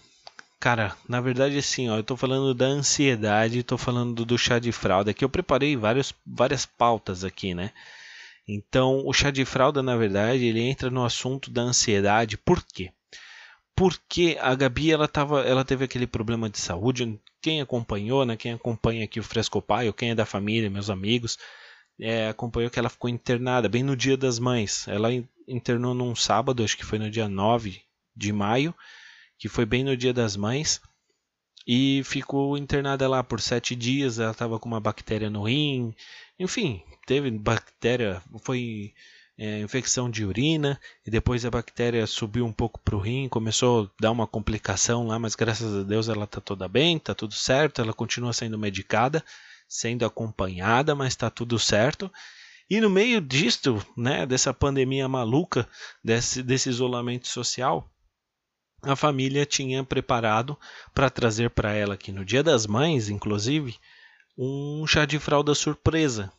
Cara, 0.60 0.96
na 1.08 1.22
verdade 1.22 1.58
assim, 1.58 1.89
ó, 1.89 1.98
eu 1.98 2.03
tô 2.03 2.17
falando 2.17 2.53
da 2.53 2.65
ansiedade, 2.65 3.63
tô 3.63 3.77
falando 3.77 4.25
do 4.25 4.38
chá 4.38 4.60
de 4.60 4.72
fralda, 4.72 5.13
que 5.13 5.24
eu 5.24 5.29
preparei 5.29 5.77
vários, 5.77 6.13
várias 6.25 6.65
pautas 6.65 7.24
aqui, 7.24 7.53
né? 7.53 7.72
Então, 8.51 9.03
o 9.05 9.13
chá 9.13 9.29
de 9.29 9.46
fralda, 9.46 9.84
na 9.84 9.96
verdade, 9.96 10.43
ele 10.43 10.62
entra 10.62 10.89
no 10.89 11.05
assunto 11.05 11.51
da 11.51 11.62
ansiedade. 11.62 12.36
Por 12.36 12.63
quê? 12.63 12.91
Porque 13.75 14.38
a 14.41 14.55
Gabi, 14.55 14.91
ela, 14.91 15.08
tava, 15.08 15.41
ela 15.41 15.63
teve 15.63 15.86
aquele 15.86 16.08
problema 16.08 16.50
de 16.50 16.58
saúde. 16.58 17.19
Quem 17.41 17.62
acompanhou, 17.62 18.25
né? 18.25 18.36
Quem 18.36 18.53
acompanha 18.53 19.05
aqui 19.05 19.19
o 19.19 19.24
Frescopai, 19.24 19.88
ou 19.88 19.93
quem 19.93 20.10
é 20.12 20.15
da 20.15 20.25
família, 20.25 20.69
meus 20.69 20.89
amigos, 20.89 21.38
é, 22.00 22.29
acompanhou 22.29 22.72
que 22.72 22.79
ela 22.79 22.89
ficou 22.89 23.10
internada 23.10 23.68
bem 23.68 23.84
no 23.84 23.96
dia 23.96 24.15
das 24.15 24.39
mães. 24.39 24.88
Ela 24.88 25.10
internou 25.48 25.94
num 25.94 26.15
sábado, 26.15 26.63
acho 26.63 26.77
que 26.77 26.86
foi 26.86 26.98
no 26.98 27.10
dia 27.12 27.27
9 27.27 27.82
de 28.15 28.32
maio, 28.32 28.74
que 29.38 29.50
foi 29.50 29.65
bem 29.65 29.84
no 29.84 29.98
dia 29.98 30.13
das 30.13 30.36
mães, 30.36 30.82
e 31.68 32.01
ficou 32.03 32.58
internada 32.58 33.08
lá 33.08 33.24
por 33.24 33.41
sete 33.41 33.75
dias. 33.75 34.20
Ela 34.20 34.32
estava 34.32 34.60
com 34.60 34.68
uma 34.68 34.79
bactéria 34.79 35.29
no 35.29 35.44
rim, 35.44 35.94
enfim, 36.39 36.82
teve 37.06 37.29
bactéria, 37.32 38.22
foi 38.41 38.94
é, 39.38 39.60
infecção 39.62 40.10
de 40.10 40.25
urina, 40.25 40.79
e 41.06 41.12
depois 41.12 41.46
a 41.46 41.51
bactéria 41.51 42.06
subiu 42.08 42.46
um 42.46 42.51
pouco 42.51 42.79
para 42.79 42.96
o 42.96 43.00
rim, 43.00 43.29
começou 43.29 43.84
a 43.84 44.01
dar 44.01 44.12
uma 44.12 44.27
complicação 44.27 45.08
lá, 45.08 45.18
mas 45.18 45.36
graças 45.36 45.74
a 45.75 45.84
Deus 45.84 46.10
ela 46.10 46.25
está 46.25 46.41
toda 46.41 46.68
bem, 46.68 46.98
está 46.98 47.15
tudo 47.15 47.34
certo, 47.34 47.82
ela 47.82 47.94
continua 47.94 48.34
sendo 48.34 48.58
medicada, 48.58 49.24
sendo 49.70 50.04
acompanhada, 50.06 50.96
mas 50.96 51.10
está 51.10 51.30
tudo 51.30 51.60
certo. 51.60 52.12
E 52.68 52.82
no 52.82 52.90
meio 52.90 53.22
disto, 53.22 53.84
né, 53.96 54.26
dessa 54.26 54.54
pandemia 54.54 55.08
maluca, 55.08 55.68
desse, 56.04 56.44
desse 56.44 56.70
isolamento 56.70 57.28
social, 57.28 57.90
a 58.82 58.96
família 58.96 59.46
tinha 59.46 59.84
preparado 59.84 60.58
para 60.94 61.10
trazer 61.10 61.52
para 61.52 61.74
ela 61.74 61.94
aqui 61.94 62.12
no 62.12 62.26
Dia 62.26 62.42
das 62.42 62.66
Mães, 62.66 63.10
inclusive, 63.10 63.78
um 64.38 64.86
chá 64.88 65.06
de 65.06 65.20
fralda 65.20 65.54
surpresa. 65.54 66.32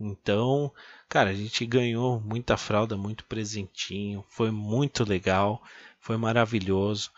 Então, 0.00 0.72
cara, 1.08 1.30
a 1.30 1.34
gente 1.34 1.66
ganhou 1.66 2.20
muita 2.20 2.56
fralda, 2.56 2.96
muito 2.96 3.24
presentinho, 3.24 4.24
foi 4.28 4.50
muito 4.50 5.04
legal, 5.04 5.62
foi 6.00 6.16
maravilhoso. 6.16 7.10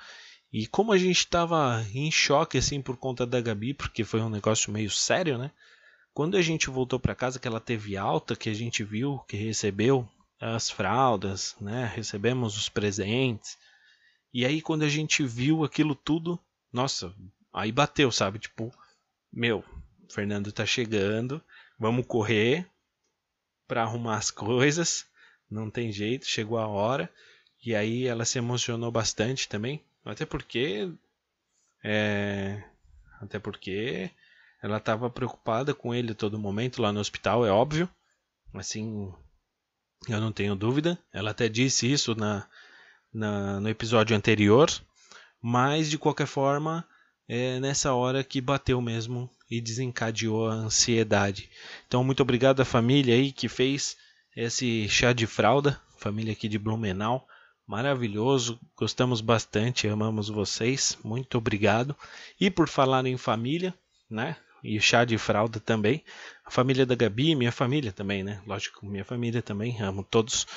E 0.52 0.66
como 0.66 0.92
a 0.92 0.98
gente 0.98 1.18
estava 1.18 1.84
em 1.94 2.10
choque 2.10 2.58
assim 2.58 2.82
por 2.82 2.96
conta 2.96 3.24
da 3.24 3.40
Gabi, 3.40 3.72
porque 3.72 4.02
foi 4.02 4.20
um 4.20 4.28
negócio 4.28 4.72
meio 4.72 4.90
sério, 4.90 5.38
né? 5.38 5.50
Quando 6.12 6.36
a 6.36 6.42
gente 6.42 6.68
voltou 6.68 6.98
para 6.98 7.14
casa, 7.14 7.38
que 7.38 7.46
ela 7.46 7.60
teve 7.60 7.96
alta, 7.96 8.34
que 8.34 8.50
a 8.50 8.54
gente 8.54 8.82
viu, 8.82 9.20
que 9.28 9.36
recebeu 9.36 10.08
as 10.40 10.68
fraldas, 10.68 11.54
né? 11.60 11.90
Recebemos 11.94 12.56
os 12.56 12.68
presentes. 12.68 13.56
E 14.32 14.44
aí 14.44 14.60
quando 14.60 14.82
a 14.82 14.88
gente 14.88 15.24
viu 15.24 15.64
aquilo 15.64 15.94
tudo, 15.94 16.38
nossa, 16.72 17.14
aí 17.52 17.70
bateu, 17.70 18.10
sabe? 18.10 18.38
Tipo, 18.38 18.72
meu, 19.32 19.64
Fernando 20.08 20.50
tá 20.50 20.66
chegando, 20.66 21.42
vamos 21.78 22.06
correr 22.06 22.68
para 23.68 23.82
arrumar 23.82 24.16
as 24.16 24.30
coisas. 24.32 25.06
Não 25.48 25.70
tem 25.70 25.92
jeito, 25.92 26.26
chegou 26.26 26.58
a 26.58 26.66
hora. 26.66 27.08
E 27.64 27.74
aí 27.74 28.06
ela 28.06 28.24
se 28.24 28.38
emocionou 28.38 28.90
bastante 28.90 29.48
também, 29.48 29.84
até 30.10 30.26
porque 30.26 30.92
é, 31.82 32.62
até 33.20 33.38
porque 33.38 34.10
ela 34.62 34.76
estava 34.76 35.08
preocupada 35.08 35.74
com 35.74 35.94
ele 35.94 36.14
todo 36.14 36.38
momento 36.38 36.82
lá 36.82 36.92
no 36.92 37.00
hospital, 37.00 37.46
é 37.46 37.50
óbvio. 37.50 37.88
Assim, 38.54 39.12
eu 40.08 40.20
não 40.20 40.32
tenho 40.32 40.54
dúvida. 40.54 40.98
Ela 41.12 41.30
até 41.30 41.48
disse 41.48 41.90
isso 41.90 42.14
na, 42.14 42.46
na 43.12 43.60
no 43.60 43.68
episódio 43.68 44.16
anterior. 44.16 44.70
Mas 45.40 45.88
de 45.88 45.96
qualquer 45.96 46.26
forma, 46.26 46.86
é 47.26 47.58
nessa 47.60 47.94
hora 47.94 48.22
que 48.22 48.40
bateu 48.40 48.80
mesmo 48.80 49.30
e 49.50 49.60
desencadeou 49.60 50.48
a 50.48 50.54
ansiedade. 50.54 51.50
Então, 51.86 52.04
muito 52.04 52.22
obrigado 52.22 52.60
à 52.60 52.64
família 52.64 53.14
aí 53.14 53.32
que 53.32 53.48
fez 53.48 53.96
esse 54.36 54.88
chá 54.88 55.12
de 55.12 55.26
fralda, 55.26 55.80
família 55.98 56.32
aqui 56.32 56.48
de 56.48 56.58
Blumenau. 56.58 57.26
Maravilhoso, 57.70 58.58
gostamos 58.76 59.20
bastante, 59.20 59.86
amamos 59.86 60.28
vocês. 60.28 60.98
Muito 61.04 61.38
obrigado. 61.38 61.94
E 62.40 62.50
por 62.50 62.68
falar 62.68 63.06
em 63.06 63.16
família, 63.16 63.72
né? 64.10 64.34
e 64.64 64.80
chá 64.80 65.04
de 65.04 65.16
fralda 65.16 65.60
também. 65.60 66.02
A 66.44 66.50
família 66.50 66.84
da 66.84 66.96
Gabi, 66.96 67.36
minha 67.36 67.52
família 67.52 67.92
também, 67.92 68.24
né? 68.24 68.42
Lógico, 68.44 68.84
minha 68.84 69.04
família 69.04 69.40
também, 69.40 69.80
amo 69.80 70.02
todos. 70.02 70.48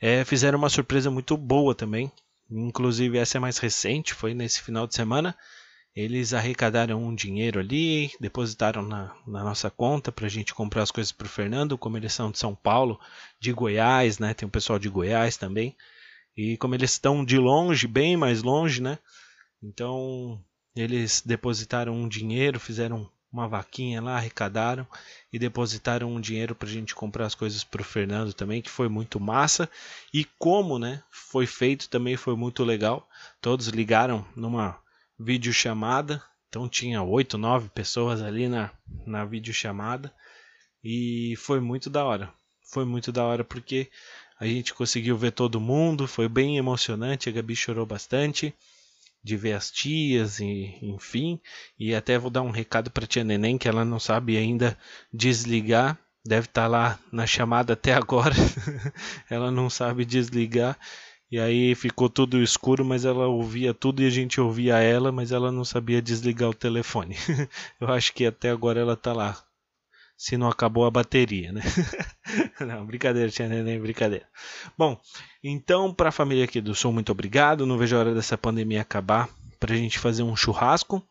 É, 0.00 0.24
fizeram 0.24 0.60
uma 0.60 0.68
surpresa 0.68 1.10
muito 1.10 1.36
boa 1.36 1.74
também. 1.74 2.08
Inclusive, 2.48 3.18
essa 3.18 3.36
é 3.36 3.40
mais 3.40 3.58
recente, 3.58 4.14
foi 4.14 4.32
nesse 4.32 4.62
final 4.62 4.86
de 4.86 4.94
semana. 4.94 5.36
Eles 5.92 6.32
arrecadaram 6.32 7.02
um 7.02 7.12
dinheiro 7.12 7.58
ali, 7.58 8.12
depositaram 8.20 8.82
na, 8.82 9.12
na 9.26 9.42
nossa 9.42 9.72
conta 9.72 10.12
para 10.12 10.26
a 10.26 10.30
gente 10.30 10.54
comprar 10.54 10.82
as 10.82 10.92
coisas 10.92 11.10
para 11.10 11.26
o 11.26 11.28
Fernando. 11.28 11.76
Como 11.76 11.96
eles 11.96 12.12
são 12.12 12.30
de 12.30 12.38
São 12.38 12.54
Paulo, 12.54 13.00
de 13.40 13.52
Goiás, 13.52 14.20
né? 14.20 14.34
Tem 14.34 14.46
um 14.46 14.50
pessoal 14.52 14.78
de 14.78 14.88
Goiás 14.88 15.36
também. 15.36 15.74
E 16.40 16.56
como 16.56 16.74
eles 16.74 16.92
estão 16.92 17.22
de 17.22 17.36
longe, 17.36 17.86
bem 17.86 18.16
mais 18.16 18.42
longe, 18.42 18.80
né? 18.80 18.98
Então 19.62 20.42
eles 20.74 21.22
depositaram 21.24 21.92
um 21.92 22.08
dinheiro, 22.08 22.58
fizeram 22.58 23.10
uma 23.30 23.46
vaquinha 23.46 24.00
lá, 24.00 24.16
arrecadaram 24.16 24.86
e 25.30 25.38
depositaram 25.38 26.10
um 26.10 26.18
dinheiro 26.18 26.54
para 26.54 26.66
a 26.66 26.72
gente 26.72 26.94
comprar 26.94 27.26
as 27.26 27.34
coisas 27.34 27.62
para 27.62 27.82
o 27.82 27.84
Fernando 27.84 28.32
também, 28.32 28.62
que 28.62 28.70
foi 28.70 28.88
muito 28.88 29.20
massa. 29.20 29.68
E 30.14 30.24
como 30.38 30.78
né, 30.78 31.02
foi 31.10 31.46
feito 31.46 31.90
também 31.90 32.16
foi 32.16 32.34
muito 32.34 32.64
legal. 32.64 33.06
Todos 33.42 33.68
ligaram 33.68 34.26
numa 34.34 34.80
videochamada, 35.18 36.22
então 36.48 36.66
tinha 36.70 37.02
oito, 37.02 37.36
nove 37.36 37.68
pessoas 37.68 38.22
ali 38.22 38.48
na, 38.48 38.70
na 39.06 39.26
videochamada 39.26 40.10
e 40.82 41.34
foi 41.36 41.60
muito 41.60 41.90
da 41.90 42.02
hora. 42.02 42.32
Foi 42.72 42.86
muito 42.86 43.12
da 43.12 43.24
hora 43.24 43.44
porque 43.44 43.90
a 44.40 44.46
gente 44.46 44.72
conseguiu 44.72 45.16
ver 45.18 45.32
todo 45.32 45.60
mundo, 45.60 46.08
foi 46.08 46.28
bem 46.28 46.56
emocionante, 46.56 47.28
a 47.28 47.32
Gabi 47.32 47.54
chorou 47.54 47.84
bastante 47.84 48.54
de 49.22 49.36
ver 49.36 49.52
as 49.52 49.70
tias 49.70 50.40
e 50.40 50.78
enfim. 50.82 51.38
E 51.78 51.94
até 51.94 52.18
vou 52.18 52.30
dar 52.30 52.42
um 52.42 52.50
recado 52.50 52.90
para 52.90 53.06
tia 53.06 53.22
Neném 53.22 53.58
que 53.58 53.68
ela 53.68 53.84
não 53.84 54.00
sabe 54.00 54.36
ainda 54.36 54.78
desligar. 55.12 55.98
Deve 56.24 56.46
estar 56.46 56.62
tá 56.62 56.68
lá 56.68 56.98
na 57.12 57.26
chamada 57.26 57.74
até 57.74 57.92
agora. 57.92 58.34
ela 59.28 59.50
não 59.50 59.68
sabe 59.68 60.04
desligar. 60.04 60.78
E 61.30 61.38
aí 61.38 61.74
ficou 61.74 62.08
tudo 62.08 62.42
escuro, 62.42 62.84
mas 62.84 63.04
ela 63.04 63.28
ouvia 63.28 63.72
tudo 63.72 64.02
e 64.02 64.06
a 64.06 64.10
gente 64.10 64.40
ouvia 64.40 64.78
ela, 64.78 65.12
mas 65.12 65.30
ela 65.32 65.52
não 65.52 65.64
sabia 65.64 66.02
desligar 66.02 66.48
o 66.48 66.54
telefone. 66.54 67.14
Eu 67.80 67.88
acho 67.88 68.12
que 68.12 68.26
até 68.26 68.50
agora 68.50 68.80
ela 68.80 68.96
tá 68.96 69.12
lá 69.12 69.40
se 70.20 70.36
não 70.36 70.50
acabou 70.50 70.84
a 70.84 70.90
bateria, 70.90 71.50
né? 71.50 71.62
não, 72.60 72.84
brincadeira, 72.84 73.30
tia 73.30 73.48
Neném, 73.48 73.80
brincadeira. 73.80 74.28
Bom, 74.76 75.00
então 75.42 75.94
para 75.94 76.10
a 76.10 76.12
família 76.12 76.44
aqui 76.44 76.60
do 76.60 76.74
Sul, 76.74 76.92
muito 76.92 77.10
obrigado. 77.10 77.64
Não 77.64 77.78
vejo 77.78 77.96
a 77.96 78.00
hora 78.00 78.14
dessa 78.14 78.36
pandemia 78.36 78.82
acabar 78.82 79.30
para 79.58 79.72
a 79.72 79.76
gente 79.78 79.98
fazer 79.98 80.22
um 80.22 80.36
churrasco 80.36 81.02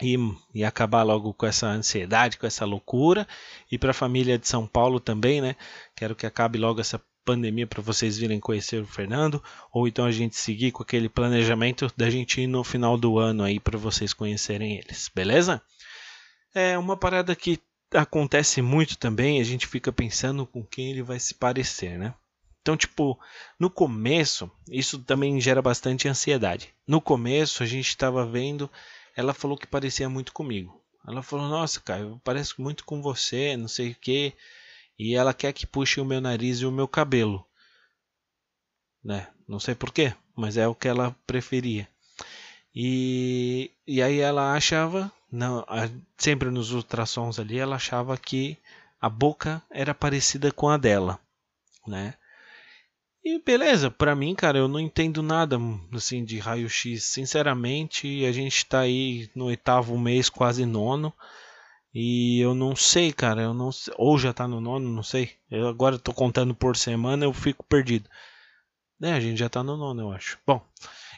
e, 0.00 0.16
e 0.54 0.64
acabar 0.64 1.02
logo 1.02 1.34
com 1.34 1.44
essa 1.44 1.66
ansiedade, 1.66 2.38
com 2.38 2.46
essa 2.46 2.64
loucura. 2.64 3.28
E 3.70 3.76
para 3.76 3.90
a 3.90 3.94
família 3.94 4.38
de 4.38 4.48
São 4.48 4.66
Paulo 4.66 5.00
também, 5.00 5.42
né? 5.42 5.54
Quero 5.94 6.14
que 6.14 6.24
acabe 6.24 6.58
logo 6.58 6.80
essa 6.80 6.98
pandemia 7.22 7.66
para 7.66 7.82
vocês 7.82 8.16
virem 8.16 8.40
conhecer 8.40 8.82
o 8.82 8.86
Fernando, 8.86 9.44
ou 9.70 9.86
então 9.86 10.06
a 10.06 10.10
gente 10.10 10.34
seguir 10.34 10.72
com 10.72 10.82
aquele 10.82 11.10
planejamento 11.10 11.92
da 11.94 12.08
gente 12.08 12.40
ir 12.40 12.46
no 12.46 12.64
final 12.64 12.96
do 12.96 13.18
ano 13.18 13.44
aí 13.44 13.60
para 13.60 13.76
vocês 13.76 14.14
conhecerem 14.14 14.78
eles, 14.78 15.10
beleza? 15.14 15.60
É 16.54 16.78
uma 16.78 16.96
parada 16.96 17.36
que 17.36 17.60
acontece 17.92 18.62
muito 18.62 18.96
também, 18.96 19.40
a 19.40 19.44
gente 19.44 19.66
fica 19.66 19.92
pensando 19.92 20.46
com 20.46 20.64
quem 20.64 20.90
ele 20.90 21.02
vai 21.02 21.18
se 21.18 21.34
parecer, 21.34 21.98
né? 21.98 22.14
Então, 22.62 22.76
tipo, 22.76 23.18
no 23.58 23.70
começo, 23.70 24.50
isso 24.70 24.98
também 24.98 25.40
gera 25.40 25.62
bastante 25.62 26.06
ansiedade. 26.06 26.72
No 26.86 27.00
começo, 27.00 27.62
a 27.62 27.66
gente 27.66 27.88
estava 27.88 28.26
vendo, 28.26 28.70
ela 29.16 29.32
falou 29.32 29.56
que 29.56 29.66
parecia 29.66 30.08
muito 30.08 30.32
comigo. 30.32 30.80
Ela 31.06 31.22
falou: 31.22 31.48
Nossa, 31.48 31.80
cara, 31.80 32.02
eu 32.02 32.20
pareço 32.22 32.60
muito 32.60 32.84
com 32.84 33.00
você, 33.00 33.56
não 33.56 33.68
sei 33.68 33.92
o 33.92 33.94
que. 33.94 34.34
E 34.98 35.14
ela 35.14 35.32
quer 35.32 35.52
que 35.52 35.66
puxe 35.66 36.00
o 36.00 36.04
meu 36.04 36.20
nariz 36.20 36.58
e 36.58 36.66
o 36.66 36.72
meu 36.72 36.86
cabelo. 36.86 37.46
Né? 39.02 39.26
Não 39.48 39.58
sei 39.58 39.74
porquê, 39.74 40.14
mas 40.36 40.58
é 40.58 40.68
o 40.68 40.74
que 40.74 40.86
ela 40.86 41.16
preferia. 41.26 41.88
E, 42.74 43.70
e 43.86 44.02
aí 44.02 44.20
ela 44.20 44.52
achava, 44.52 45.10
não, 45.30 45.64
sempre 46.16 46.50
nos 46.50 46.72
ultrassons 46.72 47.38
ali, 47.38 47.58
ela 47.58 47.76
achava 47.76 48.16
que 48.16 48.56
a 49.00 49.08
boca 49.08 49.62
era 49.70 49.94
parecida 49.94 50.52
com 50.52 50.68
a 50.68 50.76
dela, 50.76 51.18
né? 51.86 52.14
E 53.22 53.38
beleza, 53.38 53.90
para 53.90 54.14
mim, 54.14 54.34
cara, 54.34 54.58
eu 54.58 54.66
não 54.66 54.80
entendo 54.80 55.22
nada 55.22 55.58
assim 55.92 56.24
de 56.24 56.38
raio-x. 56.38 57.04
Sinceramente, 57.04 58.24
a 58.24 58.32
gente 58.32 58.64
tá 58.64 58.80
aí 58.80 59.30
no 59.34 59.46
oitavo 59.46 59.98
mês, 59.98 60.30
quase 60.30 60.64
nono. 60.64 61.12
E 61.94 62.40
eu 62.40 62.54
não 62.54 62.74
sei, 62.74 63.12
cara, 63.12 63.42
eu 63.42 63.52
não 63.52 63.72
sei, 63.72 63.92
ou 63.98 64.18
já 64.18 64.32
tá 64.32 64.48
no 64.48 64.60
nono, 64.60 64.88
não 64.88 65.02
sei. 65.02 65.32
Eu 65.50 65.68
agora 65.68 65.98
tô 65.98 66.14
contando 66.14 66.54
por 66.54 66.76
semana, 66.76 67.24
eu 67.24 67.32
fico 67.32 67.64
perdido. 67.64 68.08
É, 69.02 69.12
a 69.12 69.20
gente 69.20 69.38
já 69.38 69.48
tá 69.48 69.62
no 69.62 69.76
nono, 69.76 70.02
eu 70.02 70.12
acho. 70.12 70.38
Bom, 70.46 70.64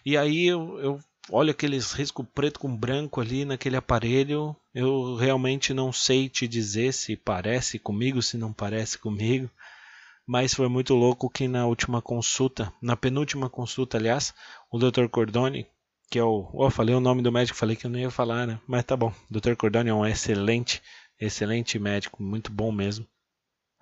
e 0.04 0.16
aí 0.16 0.46
eu, 0.46 0.78
eu 0.80 1.00
olho 1.32 1.50
aqueles 1.50 1.92
risco 1.92 2.22
preto 2.22 2.60
com 2.60 2.76
branco 2.76 3.20
ali 3.20 3.44
naquele 3.44 3.76
aparelho. 3.76 4.54
Eu 4.74 5.16
realmente 5.16 5.72
não 5.72 5.92
sei 5.92 6.28
te 6.28 6.46
dizer 6.46 6.92
se 6.92 7.16
parece 7.16 7.78
comigo, 7.78 8.22
se 8.22 8.36
não 8.36 8.52
parece 8.52 8.98
comigo. 8.98 9.50
Mas 10.26 10.54
foi 10.54 10.68
muito 10.68 10.94
louco 10.94 11.30
que 11.30 11.48
na 11.48 11.66
última 11.66 12.00
consulta, 12.00 12.72
na 12.80 12.96
penúltima 12.96 13.50
consulta, 13.50 13.96
aliás, 13.96 14.32
o 14.70 14.78
Dr. 14.78 15.08
Cordoni, 15.08 15.66
que 16.10 16.18
é 16.18 16.22
o. 16.22 16.48
Oh, 16.52 16.70
falei 16.70 16.94
o 16.94 17.00
nome 17.00 17.22
do 17.22 17.32
médico, 17.32 17.58
falei 17.58 17.74
que 17.74 17.86
eu 17.86 17.90
não 17.90 17.98
ia 17.98 18.10
falar, 18.10 18.46
né? 18.46 18.60
Mas 18.66 18.84
tá 18.84 18.96
bom. 18.96 19.12
Dr. 19.30 19.56
Cordoni 19.56 19.90
é 19.90 19.94
um 19.94 20.06
excelente, 20.06 20.82
excelente 21.18 21.78
médico, 21.78 22.22
muito 22.22 22.52
bom 22.52 22.70
mesmo. 22.70 23.06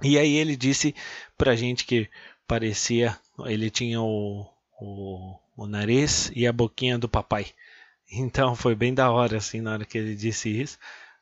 E 0.03 0.19
aí 0.19 0.37
ele 0.37 0.57
disse 0.57 0.95
pra 1.37 1.57
gente 1.57 1.85
que 1.85 2.09
parecia. 2.47 3.19
Ele 3.45 3.71
tinha 3.71 4.01
o, 4.01 4.47
o, 4.81 5.37
o 5.57 5.67
nariz 5.67 6.33
e 6.35 6.47
a 6.47 6.53
boquinha 6.53 6.99
do 6.99 7.09
papai. 7.09 7.47
Então 8.11 8.57
foi 8.57 8.75
bem 8.75 8.93
da 8.93 9.11
hora, 9.11 9.37
assim, 9.37 9.61
na 9.61 9.73
hora 9.73 9.85
que 9.85 9.99
ele 9.99 10.17
disse 10.17 10.49
isso. 10.49 10.79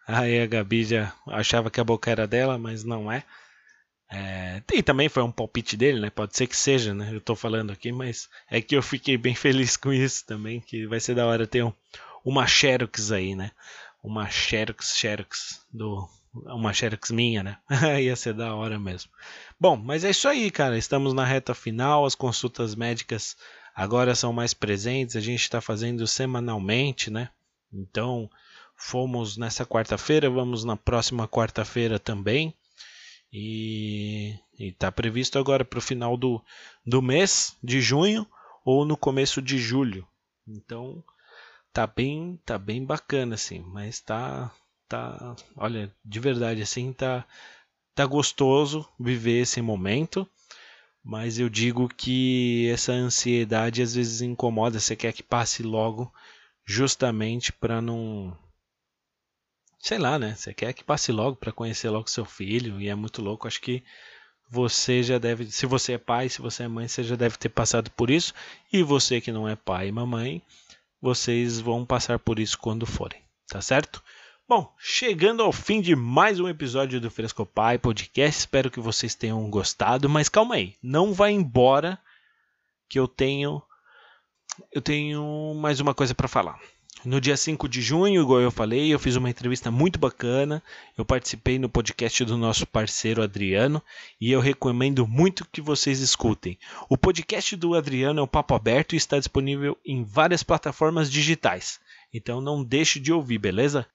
Aí 0.06 0.40
a 0.40 0.46
Gabi 0.46 0.84
já 0.84 1.12
achava 1.26 1.70
que 1.70 1.80
a 1.80 1.84
boca 1.84 2.10
era 2.10 2.26
dela, 2.26 2.56
mas 2.56 2.84
não 2.84 3.12
é. 3.12 3.24
É, 4.10 4.62
e 4.72 4.82
também 4.82 5.08
foi 5.08 5.22
um 5.22 5.30
palpite 5.30 5.76
dele, 5.76 6.00
né? 6.00 6.08
Pode 6.08 6.34
ser 6.34 6.46
que 6.46 6.56
seja, 6.56 6.94
né? 6.94 7.10
Eu 7.12 7.20
tô 7.20 7.36
falando 7.36 7.70
aqui, 7.72 7.92
mas 7.92 8.28
é 8.50 8.62
que 8.62 8.74
eu 8.74 8.82
fiquei 8.82 9.18
bem 9.18 9.34
feliz 9.36 9.76
com 9.76 9.92
isso 9.92 10.24
também, 10.24 10.60
que 10.60 10.86
vai 10.86 10.98
ser 10.98 11.14
da 11.14 11.26
hora 11.26 11.46
ter 11.46 11.62
um, 11.62 11.72
uma 12.24 12.46
Xerox 12.46 13.12
aí, 13.12 13.34
né? 13.34 13.50
Uma 14.02 14.30
Xerox, 14.30 14.96
Xerox 14.96 15.60
do 15.70 16.08
uma 16.46 16.72
Xerox 16.72 17.10
minha, 17.10 17.42
né? 17.42 17.58
Ia 18.00 18.16
ser 18.16 18.34
da 18.34 18.54
hora 18.54 18.78
mesmo. 18.78 19.10
Bom, 19.58 19.76
mas 19.76 20.04
é 20.04 20.10
isso 20.10 20.28
aí, 20.28 20.50
cara. 20.50 20.78
Estamos 20.78 21.12
na 21.14 21.24
reta 21.24 21.54
final, 21.54 22.04
as 22.04 22.14
consultas 22.14 22.74
médicas 22.74 23.36
agora 23.74 24.14
são 24.14 24.32
mais 24.32 24.52
presentes, 24.54 25.16
a 25.16 25.20
gente 25.20 25.40
está 25.40 25.60
fazendo 25.60 26.06
semanalmente, 26.06 27.10
né? 27.10 27.30
Então, 27.72 28.28
fomos 28.76 29.36
nessa 29.36 29.66
quarta-feira, 29.66 30.30
vamos 30.30 30.64
na 30.64 30.76
próxima 30.76 31.28
quarta-feira 31.28 31.98
também. 31.98 32.54
E 33.32 34.38
está 34.58 34.90
previsto 34.90 35.38
agora 35.38 35.64
para 35.64 35.78
o 35.78 35.82
final 35.82 36.16
do, 36.16 36.42
do 36.84 37.02
mês 37.02 37.56
de 37.62 37.80
junho 37.80 38.26
ou 38.64 38.84
no 38.84 38.96
começo 38.96 39.42
de 39.42 39.58
julho. 39.58 40.06
Então 40.46 41.04
tá 41.72 41.86
bem, 41.86 42.40
tá 42.44 42.58
bem 42.58 42.84
bacana 42.84 43.34
assim, 43.34 43.60
mas 43.60 44.00
tá 44.00 44.50
tá, 44.88 45.36
olha, 45.56 45.92
de 46.04 46.20
verdade 46.20 46.62
assim, 46.62 46.92
tá 46.92 47.26
tá 47.94 48.06
gostoso 48.06 48.88
viver 48.98 49.42
esse 49.42 49.60
momento. 49.60 50.28
Mas 51.04 51.38
eu 51.38 51.48
digo 51.48 51.88
que 51.88 52.68
essa 52.70 52.92
ansiedade 52.92 53.82
às 53.82 53.94
vezes 53.94 54.20
incomoda, 54.20 54.78
você 54.78 54.94
quer 54.96 55.12
que 55.12 55.22
passe 55.22 55.62
logo 55.62 56.12
justamente 56.66 57.52
para 57.52 57.80
não 57.80 58.36
sei 59.78 59.98
lá, 59.98 60.18
né? 60.18 60.34
Você 60.34 60.52
quer 60.54 60.72
que 60.72 60.84
passe 60.84 61.10
logo 61.12 61.36
para 61.36 61.52
conhecer 61.52 61.88
logo 61.90 62.10
seu 62.10 62.24
filho 62.24 62.80
e 62.80 62.88
é 62.88 62.94
muito 62.94 63.22
louco. 63.22 63.48
Acho 63.48 63.60
que 63.60 63.82
você 64.50 65.02
já 65.02 65.18
deve, 65.18 65.50
se 65.50 65.66
você 65.66 65.94
é 65.94 65.98
pai, 65.98 66.28
se 66.28 66.40
você 66.40 66.64
é 66.64 66.68
mãe, 66.68 66.88
você 66.88 67.02
já 67.02 67.16
deve 67.16 67.36
ter 67.36 67.48
passado 67.48 67.90
por 67.92 68.10
isso. 68.10 68.34
E 68.72 68.82
você 68.82 69.20
que 69.20 69.32
não 69.32 69.48
é 69.48 69.56
pai 69.56 69.88
e 69.88 69.92
mamãe, 69.92 70.42
vocês 71.00 71.60
vão 71.60 71.84
passar 71.86 72.18
por 72.18 72.38
isso 72.38 72.58
quando 72.58 72.86
forem, 72.86 73.20
tá 73.48 73.60
certo? 73.60 74.02
Bom, 74.48 74.74
chegando 74.78 75.42
ao 75.42 75.52
fim 75.52 75.82
de 75.82 75.94
mais 75.94 76.40
um 76.40 76.48
episódio 76.48 76.98
do 76.98 77.10
Fresco 77.10 77.44
Pai 77.44 77.76
Podcast, 77.76 78.40
espero 78.40 78.70
que 78.70 78.80
vocês 78.80 79.14
tenham 79.14 79.50
gostado, 79.50 80.08
mas 80.08 80.30
calma 80.30 80.54
aí, 80.54 80.74
não 80.82 81.12
vai 81.12 81.32
embora 81.32 81.98
que 82.88 82.98
eu 82.98 83.06
tenho 83.06 83.62
eu 84.72 84.80
tenho 84.80 85.52
mais 85.54 85.80
uma 85.80 85.92
coisa 85.92 86.14
para 86.14 86.26
falar. 86.28 86.58
No 87.04 87.20
dia 87.20 87.36
5 87.36 87.68
de 87.68 87.82
junho, 87.82 88.22
igual 88.22 88.40
eu 88.40 88.50
falei, 88.50 88.88
eu 88.88 88.98
fiz 88.98 89.16
uma 89.16 89.28
entrevista 89.28 89.70
muito 89.70 89.98
bacana. 89.98 90.62
Eu 90.96 91.04
participei 91.04 91.58
no 91.58 91.68
podcast 91.68 92.24
do 92.24 92.38
nosso 92.38 92.66
parceiro 92.66 93.22
Adriano 93.22 93.82
e 94.18 94.32
eu 94.32 94.40
recomendo 94.40 95.06
muito 95.06 95.46
que 95.52 95.60
vocês 95.60 96.00
escutem. 96.00 96.58
O 96.88 96.96
podcast 96.96 97.54
do 97.54 97.74
Adriano 97.74 98.20
é 98.20 98.22
um 98.22 98.26
papo 98.26 98.54
aberto 98.54 98.94
e 98.94 98.96
está 98.96 99.18
disponível 99.18 99.76
em 99.84 100.02
várias 100.02 100.42
plataformas 100.42 101.10
digitais. 101.10 101.78
Então 102.14 102.40
não 102.40 102.64
deixe 102.64 102.98
de 102.98 103.12
ouvir, 103.12 103.36
beleza? 103.36 103.86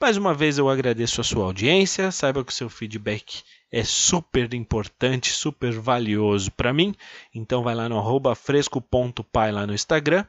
Mais 0.00 0.16
uma 0.16 0.32
vez 0.32 0.58
eu 0.58 0.68
agradeço 0.68 1.20
a 1.20 1.24
sua 1.24 1.44
audiência. 1.44 2.10
Saiba 2.12 2.44
que 2.44 2.52
o 2.52 2.54
seu 2.54 2.70
feedback 2.70 3.42
é 3.70 3.82
super 3.82 4.54
importante, 4.54 5.32
super 5.32 5.72
valioso 5.72 6.52
para 6.52 6.72
mim. 6.72 6.94
Então 7.34 7.62
vai 7.62 7.74
lá 7.74 7.88
no 7.88 8.00
fresco.pai 8.34 9.50
lá 9.50 9.66
no 9.66 9.74
Instagram 9.74 10.24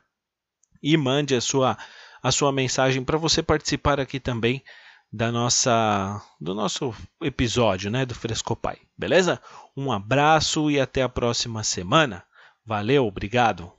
e 0.82 0.98
mande 0.98 1.36
a 1.36 1.42
sua 1.42 1.78
a 2.22 2.32
sua 2.32 2.52
mensagem 2.52 3.04
para 3.04 3.18
você 3.18 3.42
participar 3.42 4.00
aqui 4.00 4.20
também 4.20 4.62
da 5.12 5.32
nossa 5.32 6.22
do 6.42 6.54
nosso 6.54 6.94
episódio, 7.22 7.90
né, 7.90 8.06
do 8.06 8.16
Frescopai. 8.16 8.78
Beleza? 8.98 9.42
Um 9.78 9.92
abraço 9.92 10.70
e 10.70 10.80
até 10.80 11.02
a 11.02 11.10
próxima 11.10 11.64
semana. 11.64 12.24
Valeu, 12.66 13.06
obrigado. 13.06 13.79